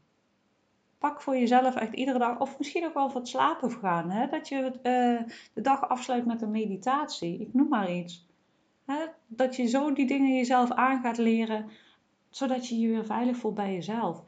Pak 0.99 1.21
voor 1.21 1.37
jezelf 1.37 1.75
echt 1.75 1.93
iedere 1.93 2.19
dag, 2.19 2.39
of 2.39 2.59
misschien 2.59 2.87
ook 2.87 2.95
wel 2.95 3.11
voor 3.11 3.21
het 3.21 3.29
slapen 3.29 3.71
gaan, 3.71 4.11
hè? 4.11 4.29
dat 4.29 4.49
je 4.49 4.65
uh, 4.65 5.33
de 5.53 5.61
dag 5.61 5.89
afsluit 5.89 6.27
met 6.27 6.43
een 6.43 6.51
meditatie. 6.51 7.41
Ik 7.41 7.55
noem 7.55 7.69
maar 7.69 7.93
iets. 7.93 8.27
Hè? 8.87 9.05
Dat 9.27 9.57
je 9.57 9.67
zo 9.67 9.93
die 9.93 10.07
dingen 10.07 10.37
jezelf 10.37 10.71
aan 10.71 11.01
gaat 11.01 11.19
leren, 11.19 11.71
zodat 12.31 12.69
je 12.69 12.79
je 12.79 12.89
weer 12.89 13.05
veilig 13.05 13.37
voelt 13.37 13.55
bij 13.55 13.73
jezelf. 13.73 14.25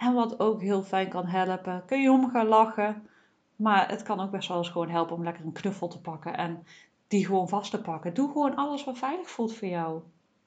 En 0.00 0.14
wat 0.14 0.40
ook 0.40 0.60
heel 0.60 0.82
fijn 0.82 1.08
kan 1.08 1.26
helpen, 1.26 1.82
kun 1.86 2.00
je 2.00 2.10
om 2.10 2.30
gaan 2.30 2.46
lachen. 2.46 3.08
Maar 3.56 3.88
het 3.88 4.02
kan 4.02 4.20
ook 4.20 4.30
best 4.30 4.48
wel 4.48 4.56
eens 4.56 4.68
gewoon 4.68 4.88
helpen 4.88 5.16
om 5.16 5.24
lekker 5.24 5.44
een 5.44 5.52
knuffel 5.52 5.88
te 5.88 6.00
pakken 6.00 6.36
en 6.36 6.64
die 7.08 7.26
gewoon 7.26 7.48
vast 7.48 7.70
te 7.70 7.80
pakken. 7.80 8.14
Doe 8.14 8.32
gewoon 8.32 8.56
alles 8.56 8.84
wat 8.84 8.98
veilig 8.98 9.30
voelt 9.30 9.54
voor 9.54 9.68
jou. 9.68 10.02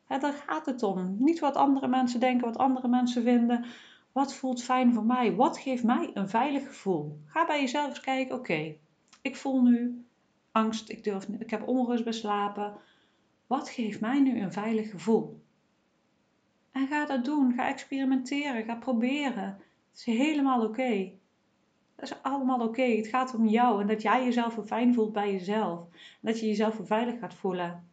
Daar 0.07 0.43
gaat 0.47 0.65
het 0.65 0.83
om. 0.83 1.15
Niet 1.19 1.39
wat 1.39 1.55
andere 1.55 1.87
mensen 1.87 2.19
denken, 2.19 2.47
wat 2.47 2.57
andere 2.57 2.87
mensen 2.87 3.23
vinden. 3.23 3.65
Wat 4.11 4.33
voelt 4.33 4.63
fijn 4.63 4.93
voor 4.93 5.05
mij? 5.05 5.35
Wat 5.35 5.57
geeft 5.57 5.83
mij 5.83 6.11
een 6.13 6.29
veilig 6.29 6.67
gevoel? 6.67 7.19
Ga 7.25 7.45
bij 7.45 7.59
jezelf 7.59 7.87
eens 7.87 7.99
kijken, 7.99 8.35
oké, 8.35 8.75
ik 9.21 9.35
voel 9.35 9.61
nu 9.61 10.05
angst, 10.51 10.89
ik, 10.89 11.03
durf, 11.03 11.27
ik 11.27 11.49
heb 11.49 11.67
onrust 11.67 12.03
bij 12.03 12.13
slapen. 12.13 12.73
Wat 13.47 13.69
geeft 13.69 13.99
mij 13.99 14.19
nu 14.19 14.41
een 14.41 14.53
veilig 14.53 14.89
gevoel? 14.89 15.42
En 16.73 16.87
ga 16.87 17.05
dat 17.05 17.25
doen, 17.25 17.53
ga 17.53 17.67
experimenteren, 17.67 18.63
ga 18.63 18.75
proberen. 18.75 19.57
Het 19.91 19.97
is 19.97 20.05
helemaal 20.05 20.63
oké. 20.63 21.11
Dat 21.95 22.05
is 22.11 22.21
allemaal 22.21 22.59
oké. 22.59 22.81
Het 22.81 23.07
gaat 23.07 23.35
om 23.35 23.47
jou 23.47 23.81
en 23.81 23.87
dat 23.87 24.01
jij 24.01 24.23
jezelf 24.23 24.57
fijn 24.65 24.93
voelt 24.93 25.13
bij 25.13 25.31
jezelf. 25.31 25.79
Dat 26.21 26.39
je 26.39 26.47
jezelf 26.47 26.79
veilig 26.83 27.19
gaat 27.19 27.33
voelen. 27.33 27.87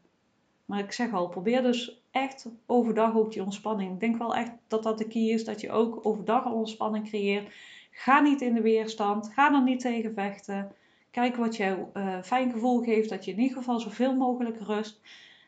Maar 0.65 0.79
ik 0.79 0.93
zeg 0.93 1.13
al, 1.13 1.29
probeer 1.29 1.63
dus 1.63 2.03
echt 2.11 2.49
overdag 2.67 3.15
ook 3.15 3.33
die 3.33 3.45
ontspanning. 3.45 3.93
Ik 3.93 4.01
denk 4.01 4.19
wel 4.19 4.35
echt 4.35 4.53
dat 4.69 4.83
dat 4.83 4.99
de 4.99 5.09
key 5.09 5.23
is, 5.23 5.45
dat 5.45 5.61
je 5.61 5.71
ook 5.71 6.07
overdag 6.07 6.53
ontspanning 6.53 7.09
creëert. 7.09 7.55
Ga 7.91 8.21
niet 8.21 8.41
in 8.41 8.55
de 8.55 8.61
weerstand, 8.61 9.31
ga 9.35 9.55
er 9.55 9.63
niet 9.63 9.81
tegen 9.81 10.15
vechten. 10.15 10.73
Kijk 11.11 11.37
wat 11.37 11.57
jou 11.57 11.79
uh, 11.95 12.23
fijn 12.23 12.53
gevoel 12.53 12.83
geeft, 12.83 13.09
dat 13.09 13.25
je 13.25 13.33
in 13.33 13.39
ieder 13.39 13.57
geval 13.57 13.81
zoveel 13.81 14.17
mogelijk 14.17 14.61
rust. 14.61 15.01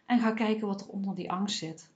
En 0.07 0.19
ga 0.19 0.31
kijken 0.31 0.67
wat 0.67 0.81
er 0.81 0.89
onder 0.89 1.15
die 1.15 1.31
angst 1.31 1.59
zit. 1.59 1.92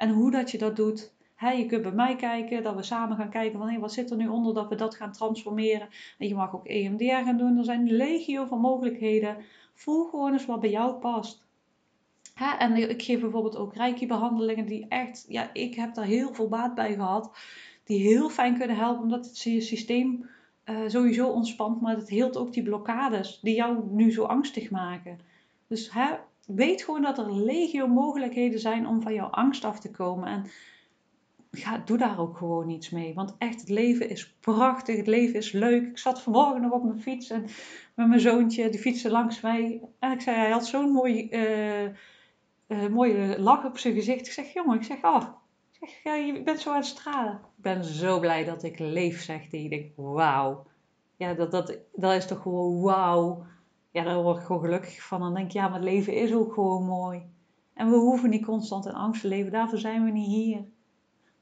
En 0.00 0.10
hoe 0.10 0.30
dat 0.30 0.50
je 0.50 0.58
dat 0.58 0.76
doet. 0.76 1.12
je 1.56 1.66
kunt 1.66 1.82
bij 1.82 1.92
mij 1.92 2.16
kijken, 2.16 2.62
dat 2.62 2.74
we 2.74 2.82
samen 2.82 3.16
gaan 3.16 3.30
kijken 3.30 3.58
van 3.58 3.78
wat 3.78 3.92
zit 3.92 4.10
er 4.10 4.16
nu 4.16 4.28
onder, 4.28 4.54
dat 4.54 4.68
we 4.68 4.74
dat 4.74 4.94
gaan 4.94 5.12
transformeren. 5.12 5.88
En 6.18 6.28
je 6.28 6.34
mag 6.34 6.54
ook 6.54 6.66
EMDR 6.66 7.04
gaan 7.04 7.36
doen. 7.36 7.58
Er 7.58 7.64
zijn 7.64 7.92
legio 7.92 8.46
van 8.46 8.60
mogelijkheden. 8.60 9.36
Voel 9.74 10.04
gewoon 10.04 10.32
eens 10.32 10.46
wat 10.46 10.60
bij 10.60 10.70
jou 10.70 10.94
past. 10.94 11.46
En 12.58 12.90
ik 12.90 13.02
geef 13.02 13.20
bijvoorbeeld 13.20 13.56
ook 13.56 13.74
reiki-behandelingen 13.74 14.66
die 14.66 14.86
echt, 14.88 15.24
ja, 15.28 15.50
ik 15.52 15.74
heb 15.74 15.94
daar 15.94 16.04
heel 16.04 16.34
veel 16.34 16.48
baat 16.48 16.74
bij 16.74 16.94
gehad. 16.94 17.30
Die 17.84 18.00
heel 18.00 18.28
fijn 18.28 18.58
kunnen 18.58 18.76
helpen, 18.76 19.02
omdat 19.02 19.26
het 19.26 19.42
je 19.42 19.60
systeem 19.60 20.28
uh, 20.64 20.78
sowieso 20.86 21.28
ontspant, 21.28 21.80
maar 21.80 21.96
het 21.96 22.08
heelt 22.08 22.36
ook 22.36 22.52
die 22.52 22.62
blokkades 22.62 23.38
die 23.42 23.54
jou 23.54 23.84
nu 23.90 24.12
zo 24.12 24.24
angstig 24.24 24.70
maken. 24.70 25.18
Dus 25.66 25.92
hè, 25.92 26.14
weet 26.54 26.82
gewoon 26.82 27.02
dat 27.02 27.18
er 27.18 27.34
legio 27.34 27.86
mogelijkheden 27.86 28.60
zijn 28.60 28.86
om 28.86 29.02
van 29.02 29.14
jouw 29.14 29.28
angst 29.28 29.64
af 29.64 29.80
te 29.80 29.90
komen. 29.90 30.28
En 30.28 30.44
ga, 31.50 31.78
doe 31.84 31.98
daar 31.98 32.18
ook 32.18 32.36
gewoon 32.36 32.70
iets 32.70 32.90
mee. 32.90 33.14
Want 33.14 33.34
echt, 33.38 33.60
het 33.60 33.68
leven 33.68 34.08
is 34.08 34.34
prachtig. 34.40 34.96
Het 34.96 35.06
leven 35.06 35.34
is 35.34 35.52
leuk. 35.52 35.86
Ik 35.86 35.98
zat 35.98 36.22
vanmorgen 36.22 36.60
nog 36.60 36.72
op 36.72 36.84
mijn 36.84 37.00
fiets 37.00 37.30
en 37.30 37.42
met 37.94 38.08
mijn 38.08 38.20
zoontje, 38.20 38.68
die 38.68 38.80
fietsen 38.80 39.10
langs 39.10 39.40
mij. 39.40 39.82
En 39.98 40.12
ik 40.12 40.20
zei, 40.20 40.36
hij 40.36 40.50
had 40.50 40.66
zo'n 40.66 40.90
mooi... 40.90 41.28
Uh, 41.30 41.88
uh, 42.68 42.86
mooie 42.90 43.40
lach 43.40 43.64
op 43.64 43.78
zijn 43.78 43.94
gezicht. 43.94 44.26
Ik 44.26 44.32
zeg, 44.32 44.52
jongen, 44.52 44.76
ik 44.76 44.84
zeg, 44.84 44.96
ik 45.80 46.00
zeg, 46.02 46.26
je 46.26 46.42
bent 46.44 46.60
zo 46.60 46.70
aan 46.70 46.76
het 46.76 46.86
stralen. 46.86 47.32
Ik 47.32 47.62
ben 47.62 47.84
zo 47.84 48.20
blij 48.20 48.44
dat 48.44 48.62
ik 48.62 48.78
leef, 48.78 49.22
zegt 49.22 49.52
hij. 49.52 49.60
Ik 49.60 49.70
denk, 49.70 49.92
wauw. 49.96 50.66
Ja, 51.16 51.34
dat, 51.34 51.50
dat, 51.50 51.78
dat 51.92 52.12
is 52.12 52.26
toch 52.26 52.42
gewoon 52.42 52.80
wauw. 52.80 53.46
Ja, 53.90 54.04
daar 54.04 54.22
word 54.22 54.38
ik 54.38 54.44
gewoon 54.44 54.60
gelukkig 54.60 55.02
van. 55.02 55.20
Dan 55.20 55.34
denk 55.34 55.46
ik, 55.46 55.52
ja, 55.52 55.68
maar 55.68 55.80
het 55.80 55.88
leven 55.88 56.14
is 56.14 56.32
ook 56.32 56.52
gewoon 56.52 56.84
mooi. 56.84 57.22
En 57.74 57.90
we 57.90 57.96
hoeven 57.96 58.30
niet 58.30 58.44
constant 58.44 58.86
in 58.86 58.94
angst 58.94 59.20
te 59.20 59.28
leven. 59.28 59.52
Daarvoor 59.52 59.78
zijn 59.78 60.04
we 60.04 60.10
niet 60.10 60.26
hier. 60.26 60.64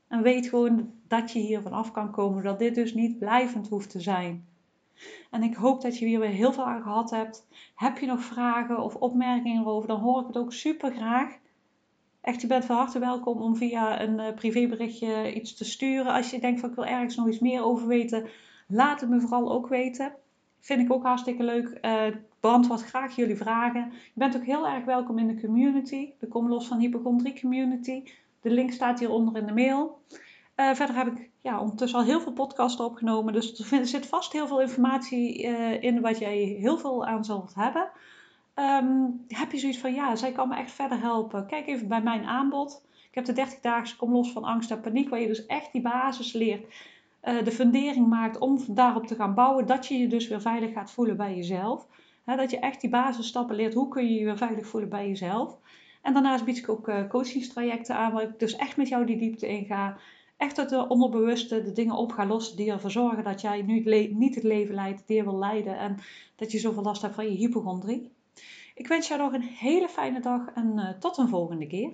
En 0.09 0.23
weet 0.23 0.49
gewoon 0.49 0.93
dat 1.09 1.33
je 1.33 1.39
hier 1.39 1.63
vanaf 1.63 1.91
kan 1.91 2.11
komen. 2.11 2.43
Dat 2.43 2.59
dit 2.59 2.75
dus 2.75 2.95
niet 2.95 3.19
blijvend 3.19 3.69
hoeft 3.69 3.91
te 3.91 4.01
zijn. 4.01 4.47
En 5.31 5.43
ik 5.43 5.55
hoop 5.55 5.81
dat 5.81 5.99
je 5.99 6.07
hier 6.07 6.21
weer 6.21 6.29
heel 6.29 6.53
veel 6.53 6.65
aan 6.65 6.83
gehad 6.83 7.11
hebt. 7.11 7.47
Heb 7.75 7.99
je 7.99 8.07
nog 8.07 8.21
vragen 8.21 8.83
of 8.83 8.95
opmerkingen 8.95 9.63
erover, 9.63 9.89
dan 9.89 10.01
hoor 10.01 10.21
ik 10.21 10.27
het 10.27 10.37
ook 10.37 10.53
super 10.53 10.93
graag. 10.93 11.39
Echt, 12.21 12.41
je 12.41 12.47
bent 12.47 12.65
van 12.65 12.77
harte 12.77 12.99
welkom 12.99 13.43
om 13.43 13.57
via 13.57 14.01
een 14.01 14.19
uh, 14.19 14.35
privéberichtje 14.35 15.35
iets 15.35 15.55
te 15.55 15.65
sturen. 15.65 16.13
Als 16.13 16.31
je 16.31 16.41
denkt 16.41 16.61
van 16.61 16.69
ik 16.69 16.75
wil 16.75 16.85
ergens 16.85 17.17
nog 17.17 17.29
iets 17.29 17.39
meer 17.39 17.65
over 17.65 17.87
weten, 17.87 18.29
laat 18.67 19.01
het 19.01 19.11
me 19.11 19.21
vooral 19.21 19.53
ook 19.53 19.69
weten. 19.69 20.13
Vind 20.61 20.81
ik 20.81 20.93
ook 20.93 21.03
hartstikke 21.03 21.43
leuk. 21.43 21.79
Uh, 21.83 22.17
beantwoord 22.41 22.83
graag 22.83 23.17
jullie 23.17 23.37
vragen. 23.37 23.93
Je 23.93 24.11
bent 24.15 24.37
ook 24.37 24.45
heel 24.45 24.69
erg 24.69 24.85
welkom 24.85 25.19
in 25.19 25.27
de 25.27 25.41
community, 25.41 26.11
de 26.19 26.29
Kom 26.29 26.49
Los 26.49 26.67
van 26.67 26.79
Hypochondrie 26.79 27.41
community. 27.41 28.03
De 28.41 28.51
link 28.51 28.73
staat 28.73 28.99
hieronder 28.99 29.37
in 29.37 29.47
de 29.47 29.55
mail. 29.55 30.01
Uh, 30.57 30.75
verder 30.75 30.97
heb 30.97 31.07
ik 31.07 31.31
ja, 31.41 31.61
ondertussen 31.61 31.99
al 31.99 32.05
heel 32.05 32.21
veel 32.21 32.33
podcasten 32.33 32.85
opgenomen. 32.85 33.33
Dus 33.33 33.71
er 33.71 33.87
zit 33.87 34.07
vast 34.07 34.33
heel 34.33 34.47
veel 34.47 34.61
informatie 34.61 35.45
uh, 35.45 35.83
in 35.83 36.01
wat 36.01 36.19
jij 36.19 36.37
heel 36.37 36.79
veel 36.79 37.07
aan 37.07 37.25
zult 37.25 37.55
hebben. 37.55 37.91
Um, 38.55 39.25
heb 39.29 39.53
je 39.53 39.59
zoiets 39.59 39.79
van, 39.79 39.95
ja, 39.95 40.17
zij 40.17 40.33
kan 40.33 40.49
me 40.49 40.57
echt 40.57 40.71
verder 40.71 41.01
helpen. 41.01 41.47
Kijk 41.47 41.67
even 41.67 41.89
bij 41.89 42.03
mijn 42.03 42.25
aanbod. 42.25 42.83
Ik 43.09 43.15
heb 43.15 43.25
de 43.25 43.33
30 43.33 43.61
dagen 43.61 43.97
Kom 43.97 44.13
los 44.13 44.33
van 44.33 44.45
angst 44.45 44.71
en 44.71 44.81
paniek. 44.81 45.09
Waar 45.09 45.21
je 45.21 45.27
dus 45.27 45.47
echt 45.47 45.73
die 45.73 45.83
basis 45.83 46.33
leert. 46.33 46.75
Uh, 47.25 47.45
de 47.45 47.53
fundering 47.53 48.07
maakt 48.07 48.39
om 48.39 48.65
daarop 48.69 49.07
te 49.07 49.15
gaan 49.15 49.35
bouwen. 49.35 49.67
Dat 49.67 49.87
je 49.87 49.99
je 49.99 50.09
dus 50.09 50.29
weer 50.29 50.41
veilig 50.41 50.73
gaat 50.73 50.91
voelen 50.91 51.17
bij 51.17 51.37
jezelf. 51.37 51.87
Dat 52.25 52.51
je 52.51 52.59
echt 52.59 52.81
die 52.81 52.91
basisstappen 52.91 53.57
leert. 53.57 53.75
Hoe 53.75 53.89
kun 53.89 54.07
je 54.07 54.19
je 54.19 54.25
weer 54.25 54.37
veilig 54.37 54.67
voelen 54.67 54.89
bij 54.89 55.09
jezelf. 55.09 55.59
En 56.03 56.13
daarnaast 56.13 56.45
bied 56.45 56.59
ik 56.59 56.69
ook 56.69 56.89
uh, 56.89 57.09
coachingstrajecten 57.09 57.97
aan. 57.97 58.13
Waar 58.13 58.23
ik 58.23 58.39
dus 58.39 58.57
echt 58.57 58.77
met 58.77 58.89
jou 58.89 59.07
die 59.07 59.19
diepte 59.19 59.49
in 59.49 59.65
ga 59.65 59.97
echt 60.39 60.69
de 60.69 60.89
onderbewuste 60.89 61.63
de 61.63 61.73
dingen 61.73 61.95
op 61.95 62.13
gaan 62.13 62.27
lossen 62.27 62.57
die 62.57 62.71
ervoor 62.71 62.91
zorgen 62.91 63.25
dat 63.25 63.41
jij 63.41 63.63
nu 63.63 64.09
niet 64.15 64.35
het 64.35 64.45
leven 64.45 64.75
leidt 64.75 65.03
die 65.07 65.17
je 65.17 65.25
wil 65.25 65.39
leiden 65.39 65.79
en 65.79 65.97
dat 66.37 66.53
je 66.53 66.59
zoveel 66.59 66.83
last 66.83 67.03
hebt 67.03 67.15
van 67.15 67.25
je 67.25 67.37
hypochondrie. 67.37 68.13
Ik 68.75 68.89
wens 68.89 69.09
jou 69.09 69.21
nog 69.21 69.33
een 69.33 69.43
hele 69.43 69.89
fijne 69.89 70.21
dag 70.21 70.53
en 70.55 70.97
tot 71.01 71.19
een 71.19 71.29
volgende 71.29 71.67
keer. 71.67 71.91